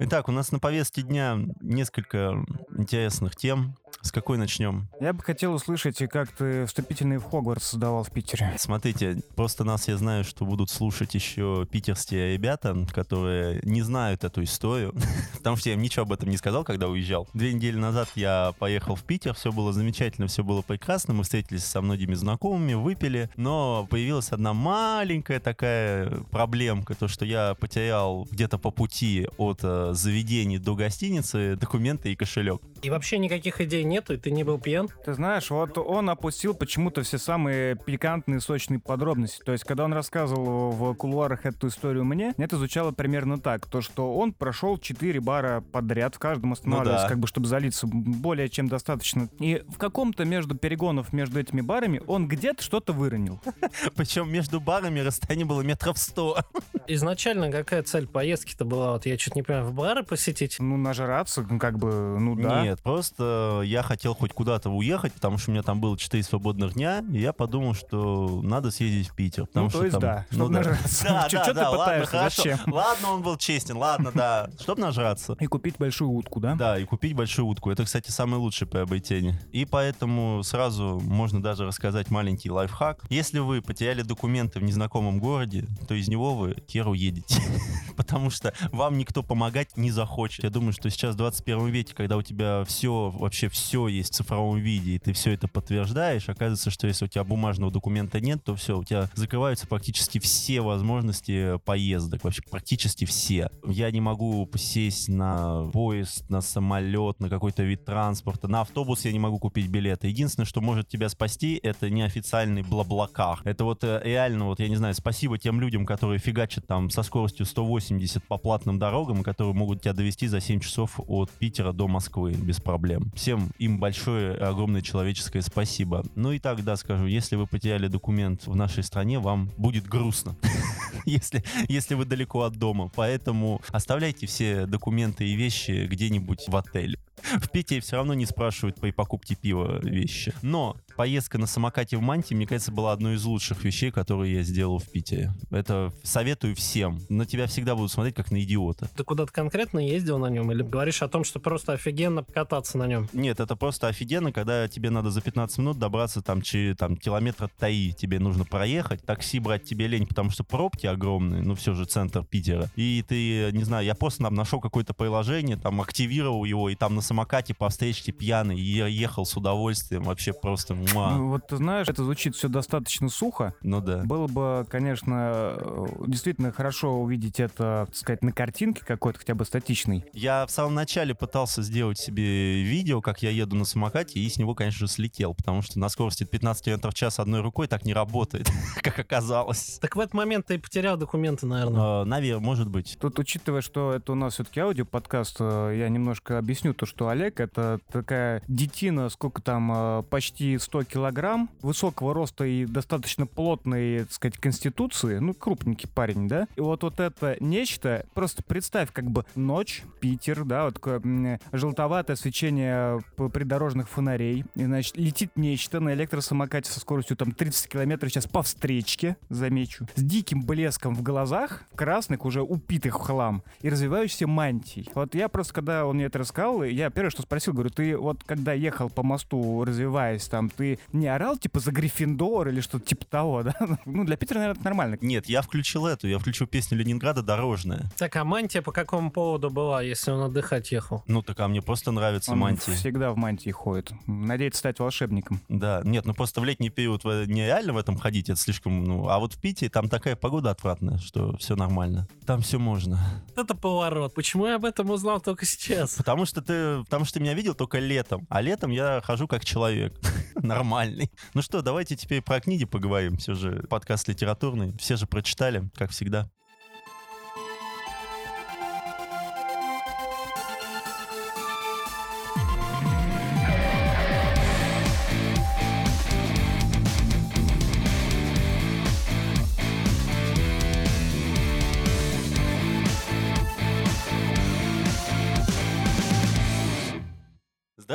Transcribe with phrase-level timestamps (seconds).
[0.00, 2.44] Итак, у нас на повестке дня несколько
[2.76, 3.74] интересных тем.
[4.02, 4.88] С какой начнем?
[5.00, 8.54] Я бы хотел услышать, как ты вступительный в Хогвартс создавал в Питере.
[8.56, 14.44] Смотрите, просто нас я знаю, что будут слушать еще питерские ребята, которые не знают эту
[14.44, 14.94] историю,
[15.34, 17.28] потому что я им ничего об этом не сказал, когда уезжал.
[17.34, 21.64] Две недели назад я поехал в Питер, все было замечательно, все было прекрасно, мы встретились
[21.64, 28.58] со многими знакомыми, выпили, но появилась одна маленькая такая проблемка, то, что я потерял где-то
[28.58, 32.62] по пути от э, заведений до гостиницы документы и кошелек.
[32.82, 34.88] И вообще никаких идей нету, и ты не был пьян?
[35.04, 39.42] Ты знаешь, вот он опустил почему-то все самые пикантные, сочные подробности.
[39.44, 43.66] То есть, когда он рассказывал в кулуарах эту историю мне, это звучало примерно так.
[43.66, 47.08] То, что он прошел 4 бара подряд, в каждом останавливаясь, Ну да.
[47.08, 49.28] как бы, чтобы залиться более чем достаточно.
[49.40, 53.40] И в каком-то между перегонов между этими барами он где-то что-то выронил.
[53.96, 56.38] Причем между барами расстояние было метров сто.
[56.86, 58.92] Изначально какая цель поездки-то была?
[58.92, 60.56] Вот я чуть не понимаю, в бары посетить?
[60.58, 62.67] Ну, нажраться, как бы, ну да.
[62.68, 66.74] Нет, просто я хотел хоть куда-то уехать, потому что у меня там было 4 свободных
[66.74, 69.46] дня, и я подумал, что надо съездить в Питер.
[69.46, 70.58] Потому Ну, что то есть там- да, ну чтоб да.
[70.58, 71.04] нажраться.
[71.04, 72.42] Да, да, да, ладно, хорошо.
[72.42, 72.58] зачем?
[72.66, 74.50] Ладно, он был честен, ладно, да.
[74.60, 75.34] Чтоб нажраться.
[75.40, 76.56] И купить большую утку, да?
[76.56, 77.70] Да, и купить большую утку.
[77.70, 79.40] Это, кстати, самое лучшее приобретение.
[79.50, 83.04] И поэтому сразу можно даже рассказать маленький лайфхак.
[83.08, 87.40] Если вы потеряли документы в незнакомом городе, то из него вы хер уедете.
[87.96, 90.44] Потому что вам никто помогать не захочет.
[90.44, 94.16] Я думаю, что сейчас в 21 веке, когда у тебя все, вообще все есть в
[94.16, 98.42] цифровом виде, и ты все это подтверждаешь, оказывается, что если у тебя бумажного документа нет,
[98.44, 102.24] то все, у тебя закрываются практически все возможности поездок.
[102.24, 103.50] Вообще практически все.
[103.66, 108.48] Я не могу сесть на поезд, на самолет, на какой-то вид транспорта.
[108.48, 110.08] На автобус я не могу купить билеты.
[110.08, 113.40] Единственное, что может тебя спасти, это неофициальный бла-блакар.
[113.44, 117.02] Это вот э, реально, вот я не знаю, спасибо тем людям, которые фигачат там со
[117.02, 121.88] скоростью 180 по платным дорогам, которые могут тебя довести за 7 часов от Питера до
[121.88, 123.12] Москвы без проблем.
[123.14, 126.02] Всем им большое, огромное человеческое спасибо.
[126.14, 130.34] Ну и так, да, скажу, если вы потеряли документ в нашей стране, вам будет грустно,
[131.04, 132.90] если, если вы далеко от дома.
[132.94, 136.98] Поэтому оставляйте все документы и вещи где-нибудь в отеле.
[137.22, 140.32] В Питере все равно не спрашивают при покупке пива вещи.
[140.42, 144.42] Но поездка на самокате в Манте, мне кажется, была одной из лучших вещей, которые я
[144.42, 145.32] сделал в Питере.
[145.50, 147.00] Это советую всем.
[147.08, 148.88] На тебя всегда будут смотреть как на идиота.
[148.96, 150.50] Ты куда-то конкретно ездил на нем?
[150.52, 153.08] Или говоришь о том, что просто офигенно кататься на нем?
[153.12, 157.50] Нет, это просто офигенно, когда тебе надо за 15 минут добраться там, чи, там километра
[157.58, 161.84] три тебе нужно проехать, такси брать тебе лень, потому что пробки огромные, ну все же
[161.84, 162.70] центр Питера.
[162.76, 166.94] И ты, не знаю, я просто там нашел какое-то приложение, там активировал его, и там
[166.94, 171.16] на самокате по встречке пьяный, ехал с удовольствием, вообще просто муа.
[171.16, 173.54] Ну, вот ты знаешь, это звучит все достаточно сухо.
[173.62, 174.04] Ну да.
[174.04, 175.58] Было бы, конечно,
[176.06, 180.04] действительно хорошо увидеть это, так сказать, на картинке какой-то, хотя бы статичной.
[180.12, 184.38] Я в самом начале пытался сделать себе видео, как я еду на самокате, и с
[184.38, 187.84] него, конечно же, слетел, потому что на скорости 15 км в час одной рукой так
[187.84, 188.48] не работает,
[188.82, 189.78] как оказалось.
[189.80, 192.04] Так в этот момент ты и потерял документы, наверное.
[192.04, 192.96] Наверное, может быть.
[193.00, 197.40] Тут, учитывая, что это у нас все-таки аудиоподкаст, э, я немножко объясню то, что Олег—
[197.40, 204.12] это такая детина, сколько там, э, почти 100 килограмм, высокого роста и достаточно плотной, так
[204.12, 206.46] сказать, конституции, ну, крупненький парень, да?
[206.56, 212.16] И вот, вот это нечто, просто представь, как бы ночь, Питер, да, вот такое желтоватое
[212.18, 218.26] свечение придорожных фонарей, и, значит, летит нечто на электросамокате со скоростью там 30 километров сейчас
[218.26, 224.26] по встречке, замечу, с диким блеском в глазах, красных, уже упитых в хлам, и развивающейся
[224.26, 224.88] мантией.
[224.94, 228.22] Вот я просто, когда он мне это рассказал, я первое, что спросил, говорю, ты вот
[228.24, 233.04] когда ехал по мосту, развиваясь там, ты не орал типа за Гриффиндор или что-то типа
[233.06, 233.54] того, да?
[233.84, 234.98] Ну, для Питера, наверное, это нормально.
[235.00, 237.90] Нет, я включил эту, я включил песню Ленинграда «Дорожная».
[237.96, 241.02] Так, а мантия по какому поводу была, если он отдыхать ехал?
[241.06, 242.74] Ну, так а мне просто нравится Он мантия.
[242.74, 243.92] всегда в мантии ходит.
[244.06, 245.40] Надеется стать волшебником.
[245.48, 249.18] Да, нет, ну просто в летний период нереально в этом ходить, это слишком, ну, а
[249.18, 252.08] вот в Питере там такая погода отвратная, что все нормально.
[252.26, 252.98] Там все можно.
[253.36, 254.14] Это поворот.
[254.14, 255.94] Почему я об этом узнал только сейчас?
[255.94, 259.44] Потому что ты, потому что ты меня видел только летом, а летом я хожу как
[259.44, 259.98] человек.
[260.34, 261.10] Нормальный.
[261.34, 263.16] Ну что, давайте теперь про книги поговорим.
[263.16, 264.76] Все же подкаст литературный.
[264.78, 266.30] Все же прочитали, как всегда.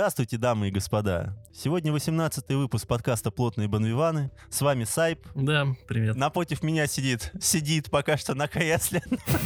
[0.03, 1.33] Здравствуйте, дамы и господа.
[1.53, 4.31] Сегодня 18 выпуск подкаста «Плотные банвиваны».
[4.49, 5.25] С вами Сайп.
[5.33, 6.17] Да, привет.
[6.17, 9.01] Напротив меня сидит, сидит пока что на кресле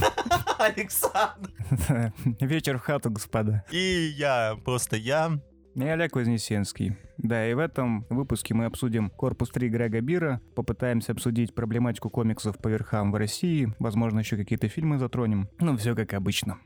[0.57, 1.51] Александр.
[2.41, 3.65] Вечер в хату, господа.
[3.71, 5.39] И я, просто я.
[5.75, 6.97] И Олег Вознесенский.
[7.19, 12.57] Да, и в этом выпуске мы обсудим «Корпус 3» Грега Бира, попытаемся обсудить проблематику комиксов
[12.57, 15.49] по верхам в России, возможно, еще какие-то фильмы затронем.
[15.59, 16.57] Ну, все как обычно.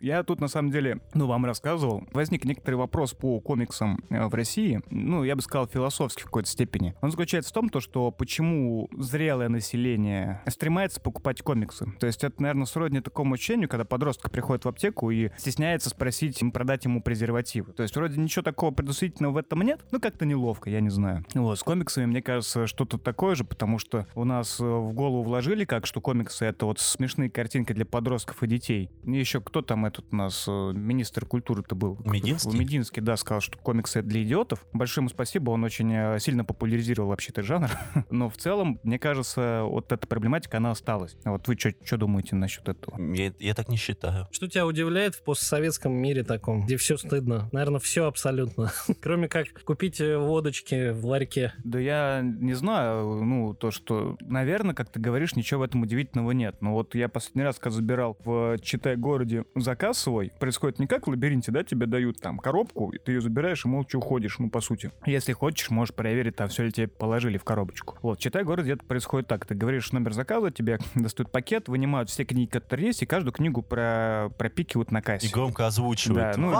[0.00, 2.04] Я тут, на самом деле, ну, вам рассказывал.
[2.12, 4.82] Возник некоторый вопрос по комиксам э, в России.
[4.90, 6.94] Ну, я бы сказал, философский в какой-то степени.
[7.00, 11.86] Он заключается в том, то, что почему зрелое население стремается покупать комиксы.
[11.98, 16.42] То есть это, наверное, сродни такому ощущению, когда подросток приходит в аптеку и стесняется спросить,
[16.52, 17.72] продать ему презервативы.
[17.72, 21.24] То есть вроде ничего такого предусмотрительного в этом нет, но как-то неловко, я не знаю.
[21.34, 25.22] Вот, с комиксами, мне кажется, что-то такое же, потому что у нас э, в голову
[25.22, 28.90] вложили как, что комиксы— это вот смешные картинки для подростков и детей.
[29.04, 31.98] И еще кто там этот у нас э, министр культуры-то был?
[32.04, 32.58] Мединский?
[32.58, 34.64] Мединский, да, сказал, что комиксы для идиотов.
[34.72, 37.70] Большое ему спасибо, он очень э, сильно популяризировал вообще этот жанр.
[38.10, 41.16] Но в целом, мне кажется, вот эта проблематика, она осталась.
[41.24, 43.00] Вот вы что думаете насчет этого?
[43.14, 44.28] Я, я так не считаю.
[44.30, 47.48] Что тебя удивляет в постсоветском мире таком, где все стыдно?
[47.52, 48.72] Наверное, все абсолютно.
[49.02, 51.52] Кроме как купить э, водочки в ларьке.
[51.64, 56.32] Да я не знаю, ну, то, что, наверное, как ты говоришь, ничего в этом удивительного
[56.32, 56.56] нет.
[56.60, 59.44] Но вот я последний раз, когда забирал в Читай-городе
[59.76, 63.20] заказ свой, происходит не как в лабиринте, да, тебе дают там коробку, и ты ее
[63.20, 64.90] забираешь и молча уходишь, ну, по сути.
[65.04, 67.98] Если хочешь, можешь проверить, там все ли тебе положили в коробочку.
[68.00, 69.44] Вот, Читай город где-то происходит так.
[69.44, 73.60] Ты говоришь номер заказа, тебе достают пакет, вынимают все книги, которые есть, и каждую книгу
[73.60, 74.30] про...
[74.38, 75.26] пропикивают на кассе.
[75.26, 76.36] И громко озвучивают.
[76.36, 76.52] Да, ну,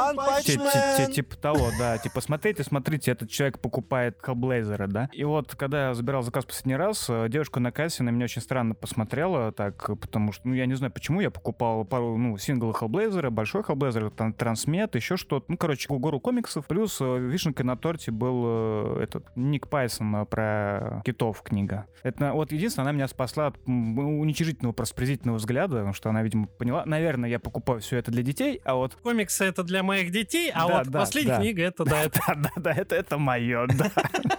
[1.15, 1.97] Типа того, да.
[1.97, 5.09] Типа, смотрите, смотрите, этот человек покупает Хеллблейзера, да.
[5.13, 8.43] И вот, когда я забирал заказ последний раз, э, девушка на кассе на меня очень
[8.43, 12.75] странно посмотрела, так, потому что, ну, я не знаю, почему я покупал пару, ну, синглы
[13.07, 15.47] Хеллблейзера, большой Хеллблейзер, там, Трансмет, еще что-то.
[15.49, 16.67] Ну, короче, гору комиксов.
[16.67, 18.43] Плюс э, вишенкой на торте был
[18.99, 21.87] э, этот Ник Пайсон э, про китов книга.
[22.03, 26.85] Это вот единственное, она меня спасла от уничижительного, проспрезительного взгляда, потому что она, видимо, поняла.
[26.85, 30.67] Наверное, я покупаю все это для детей, а вот Комиксы это для моих детей, а
[30.69, 31.41] Да, вот да, последняя да.
[31.41, 33.91] книга это да, это да, да, это, это мое, да.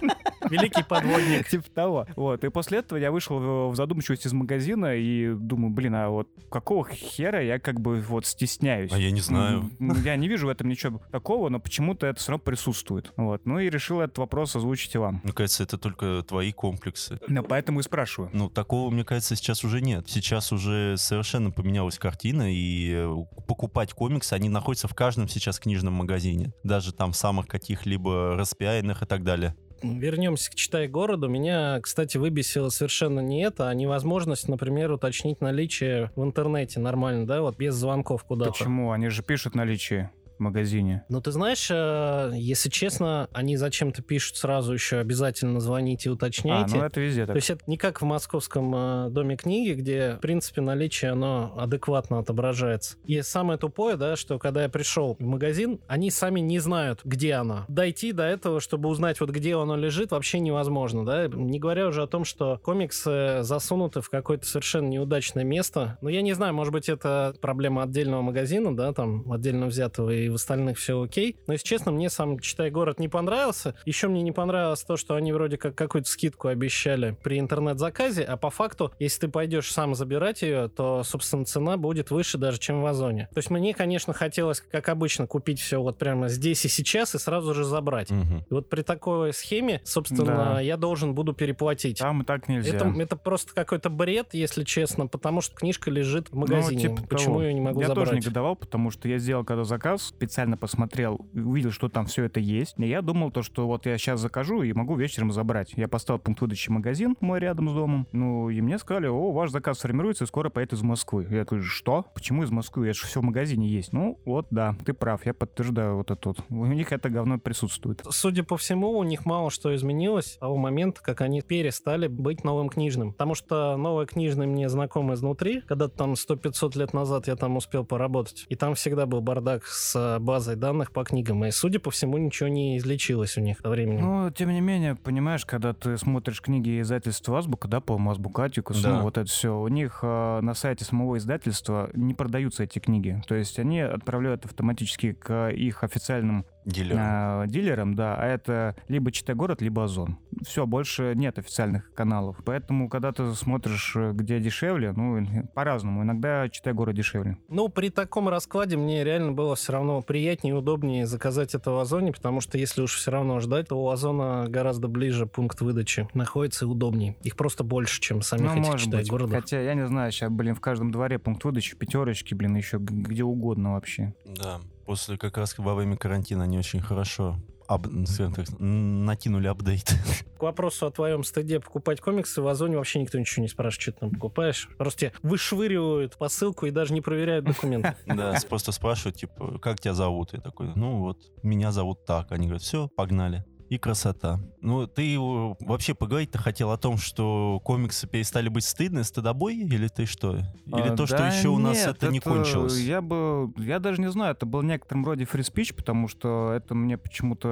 [0.50, 1.48] великий подводник.
[1.50, 2.08] Типа того.
[2.16, 2.44] Вот.
[2.44, 6.30] И после этого я вышел в- в задумчивость из магазина и думаю, блин, а вот
[6.50, 8.57] какого хера я как бы вот стесняюсь?
[8.92, 9.72] А я не знаю.
[10.04, 13.14] Я не вижу в этом ничего такого, но почему-то это все равно присутствует.
[13.18, 13.46] Вот.
[13.46, 15.22] Ну и решил этот вопрос озвучить и вам.
[15.24, 17.20] Мне кажется, это только твои комплексы.
[17.28, 18.30] Ну, поэтому и спрашиваю.
[18.34, 20.10] Ну, такого, мне кажется, сейчас уже нет.
[20.10, 23.16] Сейчас уже совершенно поменялась картина, и э,
[23.48, 26.54] покупать комиксы, они находятся в каждом сейчас книжном магазине.
[26.64, 29.56] Даже там самых каких-либо распиаренных и так далее.
[29.82, 31.28] Вернемся к «Читай городу».
[31.28, 37.42] Меня, кстати, выбесило совершенно не это, а невозможность, например, уточнить наличие в интернете нормально, да,
[37.42, 38.52] вот без звонков куда-то.
[38.52, 38.92] Почему?
[38.92, 41.04] Они же пишут наличие магазине.
[41.10, 46.76] Ну, ты знаешь, э, если честно, они зачем-то пишут сразу еще обязательно звоните, А, уточняйте.
[46.76, 47.36] ну это везде То так.
[47.38, 52.20] есть это не как в московском э, доме книги, где, в принципе, наличие, оно адекватно
[52.20, 52.98] отображается.
[53.06, 57.34] И самое тупое, да, что когда я пришел в магазин, они сами не знают, где
[57.34, 57.66] она.
[57.68, 61.28] Дойти до этого, чтобы узнать, вот где оно лежит, вообще невозможно, да.
[61.28, 65.98] Не говоря уже о том, что комиксы засунуты в какое-то совершенно неудачное место.
[66.02, 70.27] Ну, я не знаю, может быть, это проблема отдельного магазина, да, там, отдельно взятого, и
[70.30, 71.38] в остальных все окей.
[71.48, 73.76] Но, если честно, мне сам «Читай город» не понравился.
[73.86, 78.38] Еще мне не понравилось то, что они вроде как какую-то скидку обещали при интернет-заказе, а
[78.38, 82.82] по факту, если ты пойдешь сам забирать ее, то, собственно, цена будет выше даже, чем
[82.82, 83.28] в Озоне.
[83.34, 87.20] То есть мне, конечно, хотелось, как обычно, купить все вот прямо здесь и сейчас и
[87.20, 88.10] сразу же забрать.
[88.12, 88.40] Мгм.
[88.50, 90.62] И вот при такой схеме, собственно, Да.
[90.62, 92.00] я должен буду переплатить.
[92.00, 92.76] Там и так нельзя.
[92.76, 96.90] Это, это просто какой-то бред, если честно, потому что книжка лежит в магазине.
[96.90, 97.44] Ну, типа Почему того.
[97.44, 98.08] ее не могу я забрать?
[98.10, 102.40] тоже негодовал, потому что я сделал когда заказ, специально посмотрел, увидел, что там все это
[102.40, 102.74] есть.
[102.78, 105.74] И я думал то, что вот я сейчас закажу и могу вечером забрать.
[105.76, 108.08] Я поставил пункт выдачи магазин мой рядом с домом.
[108.12, 111.28] Ну, и мне сказали, о, ваш заказ формируется и скоро поедет из Москвы.
[111.30, 112.06] Я говорю, что?
[112.16, 112.88] Почему из Москвы?
[112.88, 113.94] Это же все в магазине есть.
[113.94, 116.40] Ну, вот, да, ты прав, я подтверждаю вот это вот.
[116.50, 118.04] У них это говно присутствует.
[118.10, 122.44] Судя по всему, у них мало что изменилось с того момента, как они перестали быть
[122.44, 123.12] новым книжным.
[123.14, 125.62] Потому что новый книжный мне знаком изнутри.
[125.62, 128.46] Когда-то там 100-500 лет назад я там успел поработать.
[128.50, 131.46] И там всегда был бардак с базой данных по книгам.
[131.46, 134.02] И, судя по всему, ничего не излечилось у них со временем.
[134.02, 138.82] Ну, тем не менее, понимаешь, когда ты смотришь книги издательства Азбука, да, по Азбука, Атикус,
[138.82, 138.98] Да.
[138.98, 143.22] ну, вот это все, у них э, на сайте самого издательства не продаются эти книги.
[143.28, 146.98] То есть они отправляют автоматически к их официальным Дилер.
[147.00, 150.18] а, дилером, да, а это либо Читай город, либо Озон.
[150.46, 152.38] Все, больше нет официальных каналов.
[152.46, 156.04] Поэтому, когда ты смотришь, э, где дешевле, ну, по-разному.
[156.04, 157.38] Иногда Читай город дешевле.
[157.48, 161.80] Ну, при таком раскладе мне реально было все равно приятнее и удобнее заказать это в
[161.80, 166.08] Озоне, потому что если уж все равно ждать, то у Озона гораздо ближе пункт выдачи
[166.14, 167.16] находится и удобнее.
[167.24, 169.10] Их просто больше, чем самих ну, этих может быть.
[169.10, 169.40] городов.
[169.40, 173.24] Хотя, я не знаю, сейчас, блин, в каждом дворе пункт выдачи, пятерочки, блин, еще где
[173.24, 174.14] угодно вообще.
[174.26, 174.60] Да.
[174.88, 179.84] После как раз во время карантина они очень хорошо об- скажем так, м, накинули апдейт.
[180.40, 183.92] К вопросу о твоем стыде покупать комиксы, в Озоне вообще никто ничего не спрашивает, что
[183.92, 184.70] ты там покупаешь.
[184.78, 187.96] Просто тебе вышвыривают посылку и даже не проверяют документы.
[188.06, 190.32] Да, просто спрашивают, типа, как тебя зовут?
[190.34, 192.32] Я такой, ну вот, меня зовут так.
[192.32, 193.44] Они говорят, все, погнали.
[193.70, 194.40] И красота.
[194.62, 199.56] Ну, ты вообще поговорить-то хотел о том, что комиксы перестали быть стыдны, стыдобой?
[199.58, 200.38] Или ты что?
[200.66, 202.80] Или А, то, что да еще у нас нет, это не кончилось?
[202.80, 206.98] Я бы, я даже не знаю, это был некотором роде speech, потому что это мне
[206.98, 207.48] почему-то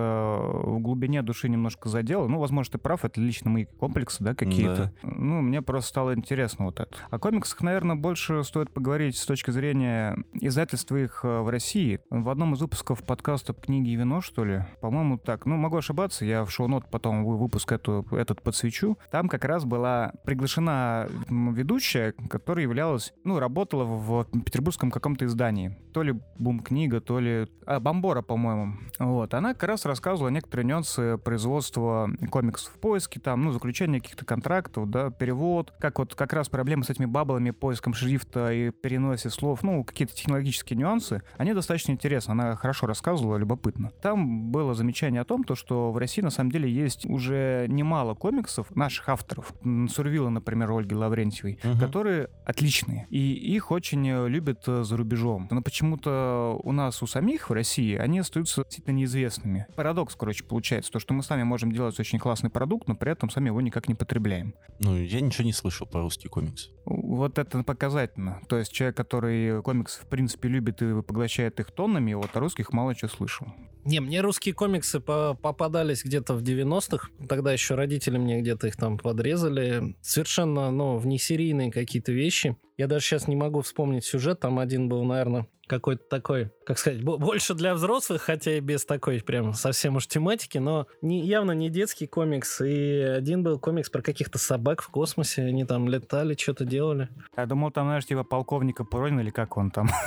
[0.63, 2.27] в глубине души немножко задело.
[2.27, 4.91] Ну, возможно, ты прав, это лично мои комплексы, да, какие-то.
[5.03, 6.95] Ну, мне просто стало интересно вот это.
[7.09, 11.99] О комиксах, наверное, больше стоит поговорить с точки зрения издательства их э, в России.
[12.09, 16.04] В одном из выпусков подкаста «Книги и вино», что ли, по-моему, так, ну, могу ошибаться,
[16.21, 18.97] я в шоу-нот потом вы- выпуск эту, этот подсвечу.
[19.11, 25.77] Там как раз была приглашена ведущая, которая являлась, ну, работала в петербургском каком-то издании.
[25.93, 27.47] То ли Бум-книга, то ли...
[27.65, 28.75] А, Бомбора, по-моему.
[28.99, 29.33] Вот.
[29.33, 34.89] Она как раз рассказывала некоторые нюансы производства комиксов в поиске, там, ну, заключение каких-то контрактов,
[34.89, 39.63] да, перевод, как вот как раз проблемы с этими баблами, поиском шрифта и переносе слов,
[39.63, 42.31] ну, какие-то технологические нюансы, они достаточно интересны.
[42.31, 43.91] Она хорошо рассказывала, любопытно.
[44.01, 48.13] Там было замечание о том, то, что в России на самом деле есть уже немало
[48.13, 49.53] комиксов наших авторов.
[49.89, 51.79] Сурвила, например, Ольги Лаврентьевой, Мгм.
[51.79, 53.07] которые отличные.
[53.09, 55.47] И их очень э, любят э, за рубежом.
[55.49, 59.65] Но почему-то у нас, у самих в России, они остаются действительно неизвестными.
[59.75, 60.91] Парадокс, короче, получается.
[60.91, 63.87] То, что мы сами можем делать очень классный продукт, но при этом сами его никак
[63.87, 64.53] не потребляем.
[64.79, 66.69] Ну, я ничего не слышал про русский комикс.
[66.85, 68.41] Вот это показательно.
[68.47, 72.73] То есть человек, который комиксы в принципе любит и поглощает их тоннами, вот о русских
[72.73, 73.47] мало чего слышал.
[73.85, 77.09] Не, мне русские комиксы по- попадались где-то в 90-х.
[77.29, 79.95] Тогда еще родители мне где-то их там подрезали.
[80.01, 82.57] Совершенно, ну, внесерийные какие-то вещи.
[82.77, 84.39] Я даже сейчас не могу вспомнить сюжет.
[84.39, 88.85] Там один был, наверное, какой-то такой, как сказать, бо- больше для взрослых, хотя и без
[88.85, 92.61] такой прям совсем уж тематики, но не, явно не детский комикс.
[92.61, 95.43] И один был комикс про каких-то собак в космосе.
[95.43, 97.09] Они там летали, что-то делали.
[97.35, 99.89] Я думал, там, знаешь, типа полковника Пронина или как он там.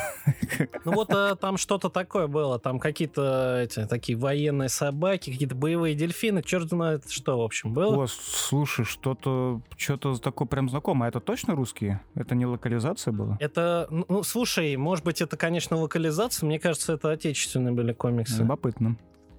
[0.85, 2.59] Ну вот э, там что-то такое было.
[2.59, 6.43] Там какие-то эти такие военные собаки, какие-то боевые дельфины.
[6.43, 8.05] Черт знает что, в общем, было.
[8.05, 11.09] О, слушай, что-то что-то такое прям знакомое.
[11.11, 12.01] Это точно русские?
[12.15, 13.37] Это не локализация была?
[13.41, 16.47] Это, ну, ну, слушай, может быть, это, конечно, локализация.
[16.47, 18.43] Мне кажется, это отечественные были комиксы.
[18.43, 18.97] Любопытно.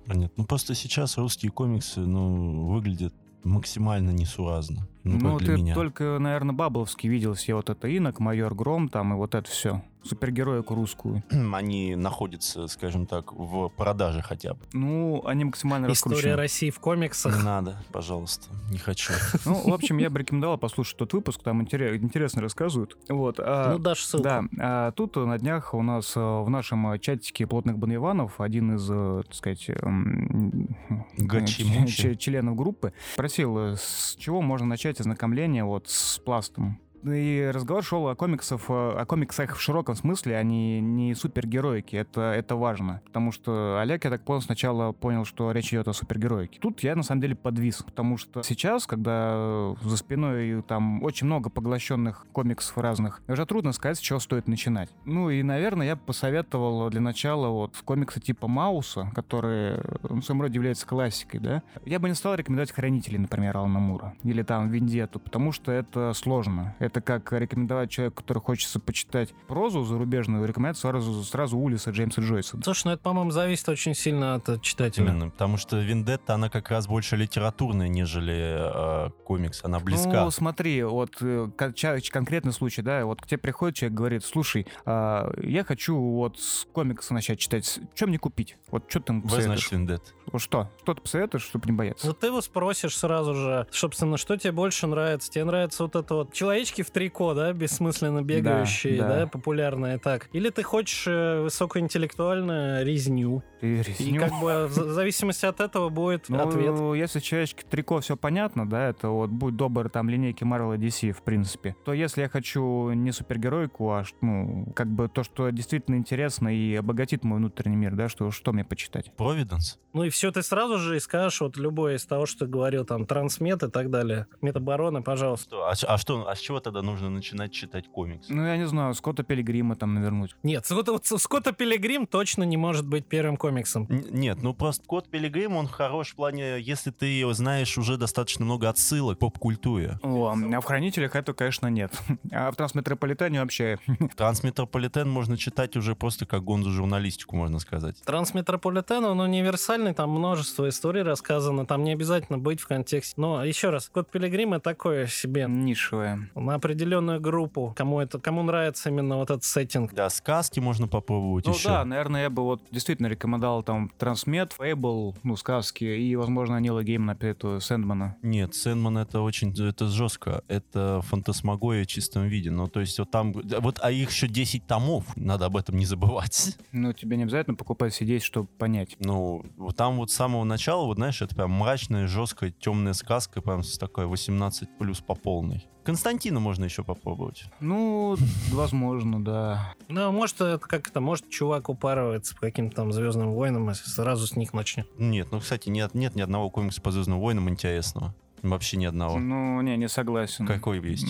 [0.07, 3.13] А нет, ну просто сейчас русские комиксы, ну, выглядят
[3.43, 4.87] максимально несуразно.
[5.03, 5.74] Ну, Ну, ты меня.
[5.75, 9.82] только, наверное, Бабловский видел все вот это Инок, Майор Гром там и вот это все.
[10.01, 11.22] Супергероику русскую.
[11.53, 14.60] Они находятся, скажем так, в продаже хотя бы.
[14.72, 16.36] Ну, они максимально История раскручены.
[16.38, 17.44] России в Не комиксах.
[17.44, 19.12] надо, пожалуйста, не хочу.
[19.46, 22.98] Ну, в общем, я бы рекомендовал послушать тот выпуск, там интере- интересно рассказывают.
[23.10, 23.39] Вот.
[23.39, 24.24] а, Ну, дашь ссылку.
[24.24, 28.75] Да, а тут на днях у нас э, в нашем э, чатике плотных баниванов один
[28.75, 30.77] из, э, так сказать, эм,
[32.18, 36.79] членов группы просил, с чего можно начать ознакомление вот с пластом.
[37.03, 41.98] И разговор шел о комиксах, э, о комиксах в широком смысле, а не, супергероике.
[41.98, 43.01] Это, это важно.
[43.06, 46.60] Потому что Олег, я так понял, сначала понял, что речь идет о супергероике.
[46.60, 47.84] Тут я на самом деле подвис.
[47.84, 53.98] Потому что сейчас, когда за спиной там очень много поглощенных комиксов разных, уже трудно сказать,
[53.98, 54.89] с чего стоит начинать.
[55.06, 60.41] Ну и, наверное, я посоветовал для начала вот комиксы типа Мауса, которые ну, в своем
[60.41, 61.63] роде являются классикой, да.
[61.86, 64.13] Я бы не стал рекомендовать Хранителей, например, Алана Мура.
[64.24, 66.75] Или там Вендетту, потому что это сложно.
[66.89, 72.58] Это как рекомендовать человеку, который хочется почитать прозу зарубежную, рекомендовать сразу, сразу Улиса Джеймса Джойса.
[72.63, 75.05] Слушай, ну это, по-моему, зависит очень сильно от э, читателя.
[75.05, 79.63] Именно, потому что Вендетта, она как раз больше литературная, нежели э, комикс.
[79.63, 80.24] Она близка.
[80.25, 85.31] Ну, смотри, вот э, конкретный случай, да, вот к тебе приходит человек, говорит, слушай, а,
[85.43, 88.58] я хочу вот с комикса начать читать, что мне купить?
[88.72, 89.72] Вот что ты знаешь посоветуешь?
[89.72, 90.12] Вендетта.
[90.31, 90.69] Вот Что?
[90.81, 92.08] Что ты посоветуешь, чтобы не бояться?
[92.08, 95.31] Ну, ты его спросишь сразу же, собственно, что тебе больше нравится?
[95.31, 99.19] Тебе нравится вот это вот человечки Девочки в трико, да, бессмысленно бегающие, да, да.
[99.21, 100.29] да популярные так.
[100.33, 103.43] Или ты хочешь э, высокоинтеллектуальную резню.
[103.62, 104.19] И И резню.
[104.21, 106.95] как бы в за- зависимости от этого будет Ну, ответ.
[106.98, 111.12] если человечки трико все понятно, да, это вот будь добр, там линейки Marvel и DC,
[111.12, 115.95] в принципе, то если я хочу не супергеройку, а ну, как бы то, что действительно
[115.95, 119.12] интересно и обогатит мой внутренний мир, да, что, что мне почитать?
[119.17, 119.79] Провиденс?
[119.93, 122.86] Ну и все, ты сразу же и скажешь вот любое из того, что ты говорил,
[122.86, 124.27] там, трансмет и так далее.
[124.41, 125.57] Метаборона, пожалуйста.
[125.69, 126.27] А, а что?
[126.29, 128.29] А с чего тогда нужно начинать читать комикс?
[128.29, 130.35] Ну, я не знаю, Скотта Пилигрима там навернуть.
[130.43, 133.88] Нет, Скотта, вот Скотта Пилигрим точно не может быть первым комиксом.
[133.89, 137.97] Н- Нет, ну просто Кот Пилигрим, он хорош в плане, если ты его знаешь уже
[137.97, 139.99] достаточно много отсылок к поп-культуре.
[140.03, 141.91] О, а в Хранителях это, конечно, нет.
[142.31, 143.79] А в Трансметрополитене вообще...
[144.15, 148.01] Трансметрополитен можно читать уже просто как гонзу журналистику, можно сказать.
[148.05, 153.15] Трансметрополитен, он универсальный, там множество историй рассказано, там не обязательно быть в контексте.
[153.17, 156.29] Но еще раз, Кот Пилигрима такое себе Нишевая.
[156.35, 159.93] на определенную группу, кому это, кому нравится именно вот этот сеттинг.
[159.93, 161.69] Да, сказки можно попробовать Ну еще.
[161.69, 166.83] да, наверное, я бы вот действительно рекомендовал там Трансмет, Фейбл, ну, сказки, и, возможно, Нила
[166.83, 168.15] Геймана, этого Сэндмана.
[168.21, 170.43] Нет, Сэндман это очень, это жестко.
[170.47, 172.51] Это фантасмагория в чистом виде.
[172.51, 175.85] Ну, то есть вот там, вот, а их еще 10 томов, надо об этом не
[175.85, 176.57] забывать.
[176.71, 178.95] Ну, тебе не обязательно покупать сидеть, чтобы понять.
[178.99, 183.41] Ну, вот там вот с самого начала, вот знаешь, это прям мрачная, жесткая, темная сказка,
[183.41, 185.67] прям с такой 18 плюс по полной.
[185.83, 187.45] Константина можно еще попробовать.
[187.59, 188.15] Ну,
[188.51, 189.74] возможно, да.
[189.88, 194.27] Ну, может, это как это, может, чувак упарывается по каким-то там Звездным войнам, если сразу
[194.27, 194.88] с них начнет.
[194.98, 198.13] Нет, ну, кстати, нет, нет ни одного комикса по Звездным войнам интересного.
[198.43, 199.17] Вообще ни одного.
[199.19, 200.46] Ну, не, не согласен.
[200.46, 201.08] Какой есть?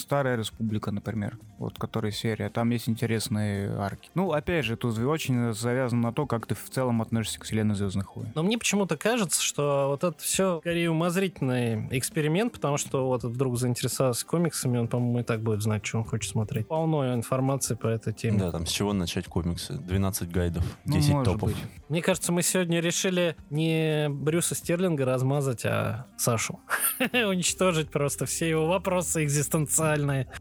[0.00, 1.38] Старая Республика, например.
[1.58, 2.48] Вот, которая серия.
[2.50, 4.10] Там есть интересные арки.
[4.14, 7.74] Ну, опять же, тут очень завязано на то, как ты в целом относишься к вселенной
[7.74, 8.28] Звездных войн.
[8.34, 13.58] Но мне почему-то кажется, что вот это все скорее умозрительный эксперимент, потому что вот вдруг
[13.58, 16.68] заинтересовался комиксами, он, по-моему, и так будет знать, что он хочет смотреть.
[16.68, 18.38] Полно информации по этой теме.
[18.38, 19.74] Да, там с чего начать комиксы?
[19.74, 21.48] 12 гайдов, Ну, 10 может топов.
[21.50, 21.56] быть.
[21.88, 26.60] Мне кажется, мы сегодня решили не Брюса Стерлинга размазать, а Сашу.
[27.12, 30.28] Уничтожить просто все его вопросы экзистенциальные.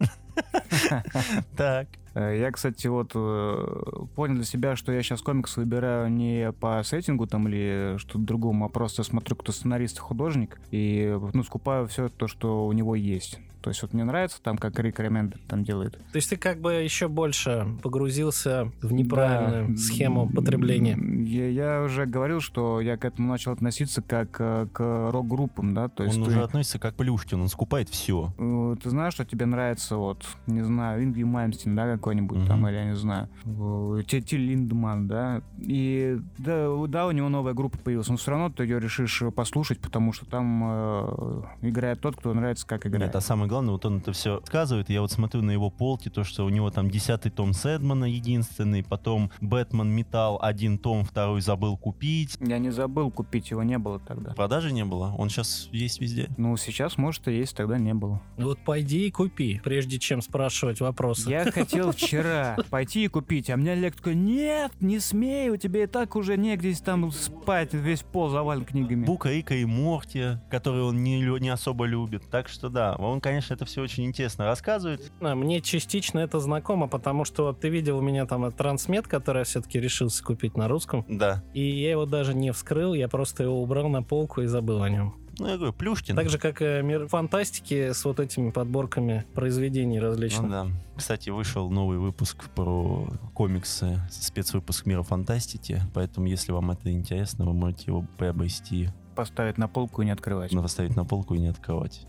[1.56, 1.88] Так.
[2.14, 6.84] Э, Я, кстати, вот э, понял для себя, что я сейчас комикс выбираю не по
[6.84, 11.88] сеттингу там или что-то другому, а просто смотрю, кто сценарист и художник, и ну, скупаю
[11.88, 13.40] все то, что у него есть.
[13.68, 15.98] То есть вот мне нравится там, как Рик Ремендер там делает.
[16.14, 19.76] То есть ты как бы еще больше погрузился в неправильную Да.
[19.76, 20.98] схему потребления.
[21.26, 25.90] Я, я уже говорил, что я к этому начал относиться как э, к рок-группам, да,
[25.90, 28.34] то есть он ты, уже относится как Плюшкин, он скупает все.
[28.38, 32.48] э, ты знаешь, что тебе нравится, вот, не знаю, Ингви Маймстин, да, какой-нибудь Мгм.
[32.48, 37.12] там, или я не знаю, э, Ти Ти Линдман, да, и да, у- да, у
[37.12, 41.42] него новая группа появилась, но все равно ты ее решишь послушать, потому что там э,
[41.64, 43.08] играет тот, кто нравится, как играет.
[43.08, 44.90] Нет, а самое главное, вот он это все сказывает.
[44.90, 48.84] Я вот смотрю на его полки, то, что у него там десятый том Сэдмана единственный,
[48.84, 52.38] потом Бэтмен Металл один том, второй забыл купить.
[52.40, 54.34] Я не забыл купить, его не было тогда.
[54.34, 56.30] Продажи не было, он сейчас есть везде.
[56.38, 58.22] Ну, сейчас, может, и есть, тогда не было.
[58.38, 61.30] Вот пойди и купи, прежде чем спрашивать вопросы.
[61.30, 65.84] Я хотел вчера пойти и купить, а мне Олег такой, нет, не смей, у тебя
[65.84, 69.06] и так уже негде там спать, весь пол завален книгами.
[69.06, 72.30] Бука, Рика и Морти, который он не, не особо любит.
[72.30, 75.12] Так что да, он, конечно, это все очень интересно рассказывает.
[75.20, 79.44] Мне частично это знакомо, потому что вот ты видел у меня там трансмет, который я
[79.44, 81.06] все-таки решился купить на русском.
[81.08, 81.44] Да.
[81.54, 84.90] И я его даже не вскрыл, я просто его убрал на полку и забыл о
[84.90, 85.16] нем.
[85.40, 86.16] Ну, я говорю, Плюшкин.
[86.16, 90.50] Так же, как и мир фантастики с вот этими подборками произведений Ну различных.
[90.50, 90.68] да.
[90.96, 95.80] Кстати, вышел новый выпуск про комиксы, спецвыпуск мира фантастики.
[95.94, 100.52] Поэтому, если вам это интересно, вы можете его приобрести, Поставить на полку и не открывать.
[100.52, 102.08] поставить на полку и не открывать.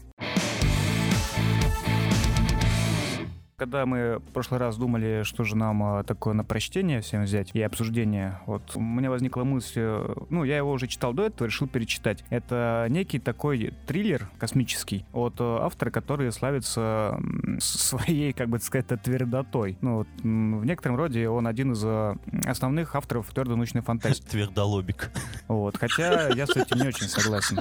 [3.59, 7.51] Когда мы в прошлый раз думали, что же нам а, такое на прочтение всем взять
[7.55, 11.49] и обсуждение, вот у меня возникла мысль, э, ну, я его уже читал до этого,
[11.49, 12.25] решил перечитать.
[12.31, 17.19] Это некий такой триллер космический от э, автора, который славится
[17.59, 19.77] своей, как бы сказать, твердотой.
[19.81, 22.15] Ну, вот, в некотором роде он один из э,
[22.47, 24.29] основных авторов твердой научной фантастики.
[24.31, 25.11] Твердолобик.
[25.49, 27.59] Вот, хотя я с этим не очень согласен.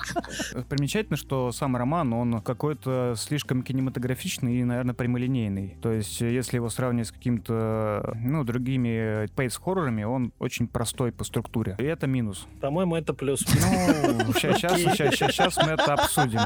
[0.70, 5.76] Примечательно, что сам роман, он какой-то слишком кинематографичный и, наверное, прямолинейный.
[5.88, 11.78] То есть, если его сравнивать с каким-то, ну, другими пейс-хоррорами, он очень простой по структуре.
[11.80, 12.46] И это минус.
[12.60, 13.46] По-моему, это плюс.
[13.48, 16.42] Ну, сейчас, сейчас, сейчас мы это обсудим.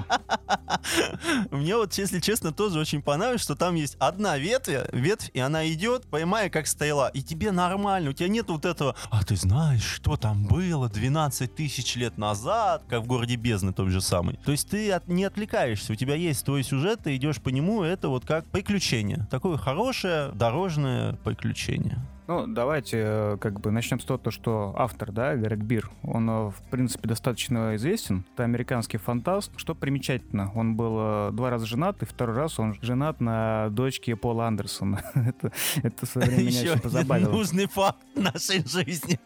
[1.49, 5.67] Мне вот, если честно, тоже очень понравилось, что там есть одна ветвь, ветвь, и она
[5.71, 9.83] идет, поймая как стояла, и тебе нормально, у тебя нет вот этого, а ты знаешь,
[9.83, 14.37] что там было 12 тысяч лет назад, как в городе Бездны тот же самый.
[14.45, 17.81] То есть ты от, не отвлекаешься, у тебя есть твой сюжет, ты идешь по нему,
[17.81, 19.27] это вот как приключение.
[19.31, 21.99] Такое хорошее дорожное приключение.
[22.27, 26.49] Ну, давайте э, как бы начнем с того, что автор, да, Грег Бир, он, э,
[26.49, 28.25] в принципе, достаточно известен.
[28.33, 29.53] Это американский фантаст.
[29.55, 34.17] Что примечательно, он был э, два раза женат, и второй раз он женат на дочке
[34.17, 35.01] Пола Андерсона.
[35.15, 37.31] это, это в свое время меня Еще очень позабавило.
[37.31, 39.17] нужный факт нашей жизни.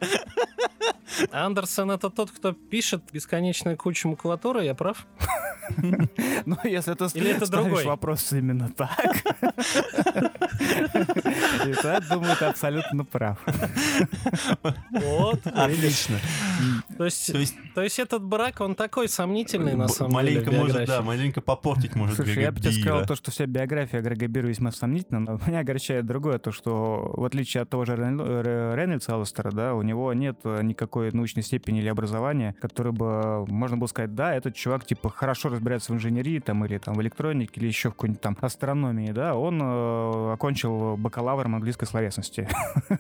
[1.31, 5.07] Андерсон это тот, кто пишет бесконечную кучу макулатуры, я прав?
[6.45, 7.85] Ну, если ты Или это ставишь другой?
[7.85, 9.15] вопрос именно так,
[11.65, 13.39] и то, я думаю, ты абсолютно прав.
[14.91, 15.45] Вот.
[15.47, 16.17] Отлично.
[16.97, 20.63] То есть, То есть то есть этот брак, он такой сомнительный, на самом маленько деле,
[20.63, 24.27] может, да, маленько попортить может Слушай, я бы тебе сказал то, что вся биография Грега
[24.27, 29.15] Бира весьма сомнительна, но меня огорчает другое, то, что в отличие от того же Рейнольдса
[29.15, 33.87] Алластера, да, у него нет э, никакой научной степени или образования, который бы можно было
[33.87, 37.67] сказать, да, этот чувак, типа, хорошо разбирается в инженерии, там, или там в электронике, или
[37.67, 42.47] еще в какой-нибудь там астрономии, да, он э, окончил бакалавром английской словесности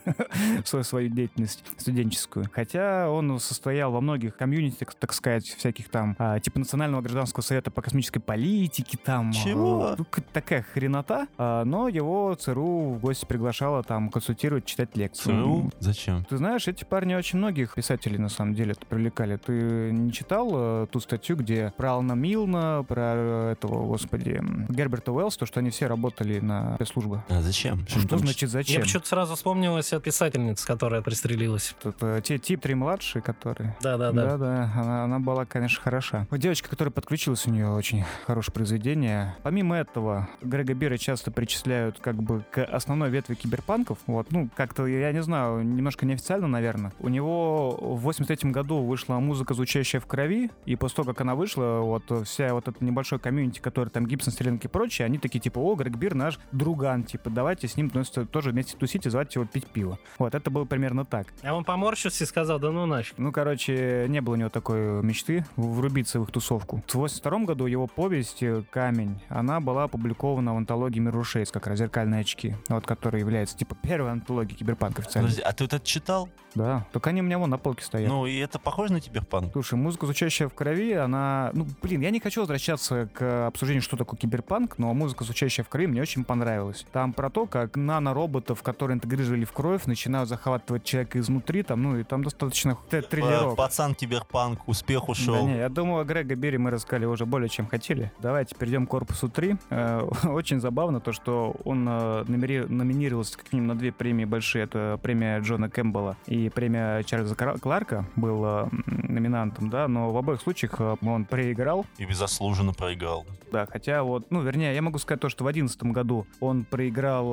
[0.65, 2.49] свою, свою деятельность студенческую.
[2.51, 7.71] Хотя он состоял во многих комьюнити, так, сказать, всяких там, а, типа Национального гражданского совета
[7.71, 9.31] по космической политике, там...
[9.31, 9.95] Чего?
[9.97, 15.31] э, такая хренота, а, но его ЦРУ в гости приглашала там консультировать, читать лекции.
[15.31, 15.71] ЦРУ?
[15.79, 16.25] Зачем?
[16.25, 19.37] Ты знаешь, эти парни очень многих писателей на самом деле привлекали.
[19.37, 25.11] Ты не читал э, ту статью, где про Алана Милна, про э, этого, господи, Герберта
[25.11, 27.23] Уэллс, то, что они все работали на спецслужбы?
[27.27, 27.85] А зачем?
[27.87, 28.81] Что, Что значит зачем?
[28.81, 31.75] почему-то сразу вспомнилась эта писательница, которая пристрелилась.
[31.83, 33.75] Это те тип три младшие, которые...
[33.81, 34.37] Да-да-да.
[34.37, 36.27] Да-да, она, она была, конечно, хороша.
[36.29, 39.35] Вот девочка, которая подключилась, у нее очень хорошее произведение.
[39.41, 43.97] Помимо этого, Грега Бира часто причисляют как бы к основной ветви киберпанков.
[44.05, 46.93] Вот, ну, как-то, я не знаю, немножко неофициально, наверное.
[46.99, 51.33] У него в 83 году вышла музыка, звучащая в крови, и после того, как она
[51.33, 52.03] вышла, вот
[52.35, 55.75] вся вот эта небольшой комьюнити, который там Гибсон, Стрелянки и прочее, они такие, типа, о,
[55.75, 59.45] Грег Бир наш друган, типа, давайте с ним ну, тоже вместе тусить и звать его
[59.45, 59.97] пить пиво.
[60.19, 61.27] Вот, это было примерно так.
[61.43, 63.17] А он поморщился и сказал, да ну нафиг.
[63.17, 66.83] Ну, короче, не было у него такой мечты врубиться в их тусовку.
[66.87, 71.67] В 82 году его повесть э, «Камень», она была опубликована в антологии «Мир Рушейс», как
[71.67, 75.29] раз «Зеркальные очки», вот, которая является, типа, первой антологией киберпанка официально.
[75.29, 76.29] Подожди, а ты это читал?
[76.55, 78.09] Да, только они у меня вон на полке стоят.
[78.09, 79.51] Ну, и это похоже на киберпанк?
[79.51, 81.51] Слушай, музыка, звучащая в крови, она...
[81.53, 85.69] Ну, блин, я не хочу возвращаться к обсуждению, что такое киберпанк, но музыка, звучащая в
[85.69, 86.83] крови, мне очень понравилась.
[86.91, 91.99] Там про то, как нанороботов, которые интегрировали в кровь, начинают захватывать человека изнутри, там, ну,
[91.99, 93.55] и там достаточно т- П- триллерок.
[93.55, 95.45] Пацан киберпанк, успех Да ушел.
[95.47, 98.11] не, я думаю, Грега Бери мы рассказали уже более чем хотели.
[98.19, 99.55] Давайте перейдем к корпусу 3.
[99.69, 104.63] Э, Очень забавно то, что он э, номинировался как минимум на две премии большие.
[104.63, 110.41] Это премия Джона Кэмпбелла и премия Чарльза Кларка был э, номинантом, да, но в обоих
[110.41, 113.25] случаях э, он проиграл, И беззаслуженно проиграл.
[113.51, 117.31] да, хотя вот, ну, вернее, я могу сказать то, что в одиннадцатом году он проиграл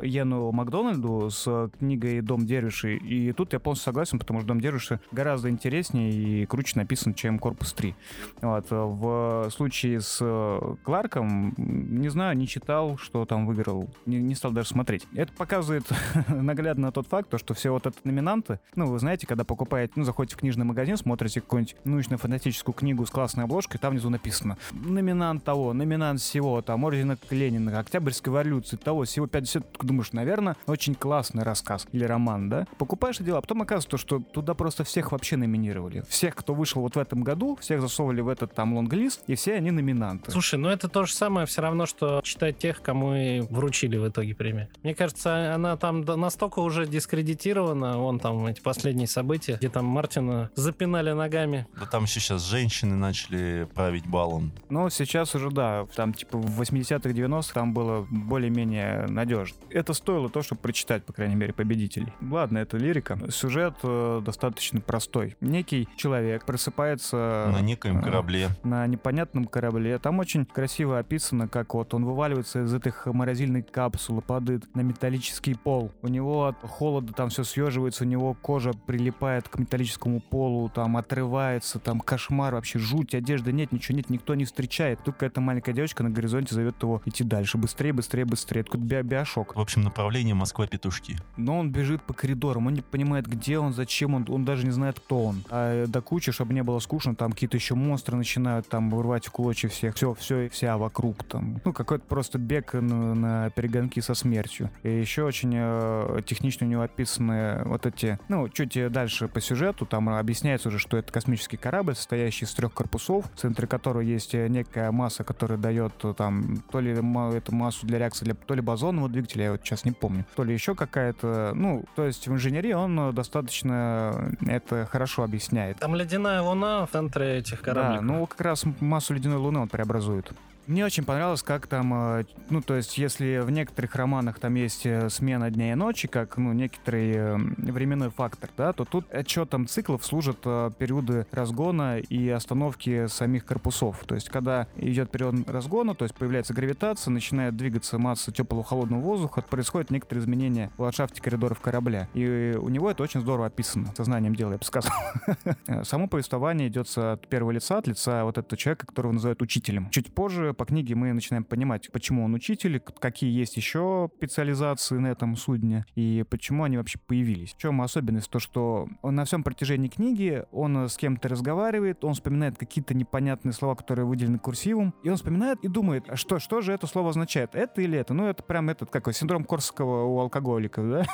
[0.00, 4.60] э, Йену Макдональду с книгой «Дом Дервиши», и тут я полностью согласен, потому что «Дом
[4.60, 7.94] Дервиши» гораздо интереснее и круче написан, чем «Корпус 3».
[8.42, 14.34] Вот, в случае с э, Кларком, не знаю, не читал, что там выиграл, не, не
[14.34, 15.06] стал даже смотреть.
[15.14, 15.84] Это показывает
[16.28, 20.02] наглядно тот факт, то, что все вот это номинанты, ну, вы знаете, когда покупаете, ну,
[20.02, 25.44] заходите в книжный магазин, смотрите какую-нибудь научно-фантастическую книгу с классной обложкой, там внизу написано номинант
[25.44, 30.94] того, номинант всего, там, ордена Ленина, Октябрьской революции, того, всего 50, ты думаешь, наверное, очень
[30.94, 32.66] классный рассказ или роман, да?
[32.78, 36.02] Покупаешь дело, а потом оказывается, что туда просто всех вообще номинировали.
[36.08, 39.54] Всех, кто вышел вот в этом году, всех засовывали в этот там лонглист, и все
[39.54, 40.30] они номинанты.
[40.30, 44.08] Слушай, ну это то же самое все равно, что читать тех, кому и вручили в
[44.08, 44.68] итоге премию.
[44.82, 50.50] Мне кажется, она там настолько уже дискредитирована, вон там эти последние события, где там Мартина
[50.54, 51.66] запинали ногами.
[51.78, 54.52] Да там еще сейчас женщины начали править балом.
[54.68, 59.56] Но сейчас уже, да, там типа в 80-х, 90-х там было более-менее надежно.
[59.70, 62.12] Это стоило то, чтобы прочитать, по крайней мере, победителей.
[62.20, 63.18] Ладно, это лирика.
[63.30, 65.36] Сюжет э, достаточно простой.
[65.40, 67.50] Некий человек просыпается...
[67.52, 68.48] На некоем а, корабле.
[68.64, 69.98] на непонятном корабле.
[69.98, 75.54] Там очень красиво описано, как вот он вываливается из этой морозильной капсулы, падает на металлический
[75.54, 75.90] пол.
[76.02, 80.68] У него от холода там все съеживается, у него кожа прилип, прилипает к металлическому полу,
[80.68, 85.02] там отрывается, там кошмар, вообще жуть, одежды нет, ничего нет, никто не встречает.
[85.04, 88.60] Только эта маленькая девочка на горизонте зовет его идти дальше, быстрее, быстрее, быстрее.
[88.62, 89.56] Это би биошок.
[89.56, 91.16] В общем, направление Москва-Петушки.
[91.36, 94.72] Но он бежит по коридорам, он не понимает, где он, зачем он, он даже не
[94.72, 95.44] знает, кто он.
[95.50, 99.30] А до кучи, чтобы не было скучно, там какие-то еще монстры начинают там вырвать в
[99.30, 99.94] клочья всех.
[99.94, 101.60] Все, все, вся вокруг там.
[101.64, 104.70] Ну, какой-то просто бег на, на перегонки со смертью.
[104.82, 109.86] И еще очень э, технично у него описаны вот эти, ну, чуть дальше по сюжету,
[109.86, 114.34] там объясняется уже, что это космический корабль, состоящий из трех корпусов, в центре которого есть
[114.34, 118.60] некая масса, которая дает э, там то ли эту массу для реакции, для, то ли
[118.60, 122.32] бозонового двигателя, я вот сейчас не помню, то ли еще какая-то, ну, то есть в
[122.32, 125.78] инженерии он достаточно это хорошо объясняет.
[125.78, 127.98] Там ледяная луна в центре этих кораблей.
[127.98, 130.32] Да, ну как раз массу ледяной луны он преобразует.
[130.66, 134.86] Мне очень понравилось, как там, э, ну, то есть, если в некоторых романах там есть
[134.86, 139.66] э, смена дня и ночи, как, ну, некоторый э, временной фактор, да, то тут отчетом
[139.66, 144.04] циклов служат периоды разгона и остановки самих корпусов.
[144.06, 149.00] То есть, когда идет период разгона, то есть появляется гравитация, начинает двигаться масса теплого холодного
[149.00, 152.08] воздуха, происходят некоторые изменения в ландшафте коридоров корабля.
[152.14, 153.92] И у него это очень здорово описано.
[153.96, 154.92] Сознанием дела, я бы сказал.
[155.84, 159.90] Само повествование идет от первого лица, от лица вот этого человека, которого называют учителем.
[159.90, 165.08] Чуть позже по книге мы начинаем понимать, почему он учитель, какие есть еще специализации на
[165.08, 167.54] этом судне и почему они вообще появились.
[167.54, 168.30] В чем особенность?
[168.30, 173.52] То, что он на всем протяжении книги, он с кем-то разговаривает, он вспоминает какие-то непонятные
[173.52, 177.10] слова, которые выделены курсивом, и он вспоминает и думает, а что, что же это слово
[177.10, 177.54] означает?
[177.54, 178.14] Это или это?
[178.14, 181.02] Ну, это прям этот, какой, синдром Корсакова у алкоголиков, да?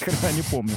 [0.00, 0.74] Который не помню.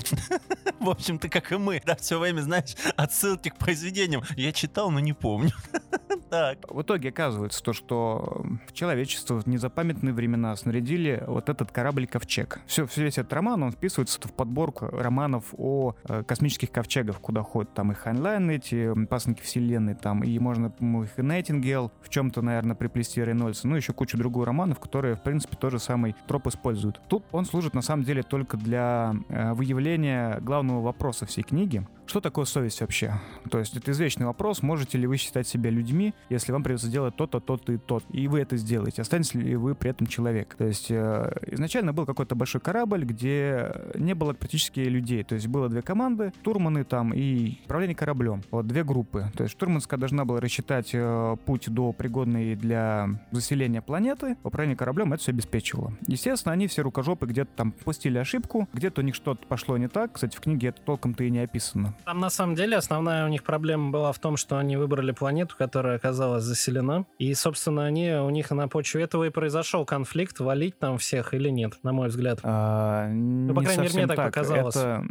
[0.79, 4.23] В общем-то, как и мы, да, все время, знаешь, отсылки к произведениям.
[4.35, 5.51] Я читал, но не помню.
[6.29, 6.71] Так.
[6.71, 12.59] В итоге оказывается то, что человечество в незапамятные времена снарядили вот этот корабль Ковчег.
[12.65, 17.73] Все, весь этот роман, он вписывается в подборку романов о э, космических ковчегах, куда ходят
[17.73, 22.41] там и Хайнлайн эти, пасынки вселенной, там, и можно ну, их и Найтингел в чем-то,
[22.41, 27.01] наверное, приплести Рейнольдса, ну, еще кучу других романов, которые, в принципе, тоже самый троп используют.
[27.07, 32.19] Тут он служит, на самом деле, только для э, выявления главного вопроса всей книги, что
[32.19, 33.13] такое совесть вообще?
[33.49, 37.15] То есть это извечный вопрос, можете ли вы считать себя людьми, если вам придется делать
[37.15, 39.01] то-то, то-то и то и вы это сделаете.
[39.01, 40.55] Останетесь ли вы при этом человек?
[40.55, 45.23] То есть э, изначально был какой-то большой корабль, где не было практически людей.
[45.23, 48.43] То есть было две команды, турманы там и управление кораблем.
[48.51, 49.31] Вот две группы.
[49.37, 54.35] То есть штурманская должна была рассчитать э, путь до пригодной для заселения планеты.
[54.43, 55.93] Управление кораблем это все обеспечивало.
[56.07, 60.11] Естественно, они все рукожопы где-то там пустили ошибку, где-то у них что-то пошло не так.
[60.11, 61.95] Кстати, в книге это толком-то и не описано.
[62.05, 65.55] Там на самом деле основная у них проблема была в том, что они выбрали планету,
[65.57, 67.05] которая оказалась заселена.
[67.19, 71.49] И, собственно, они, у них на почве этого и произошел конфликт, валить там всех или
[71.49, 72.39] нет, на мой взгляд.
[72.43, 74.75] А, ну, по крайней мере, мне так, так показалось.
[74.75, 75.05] Это,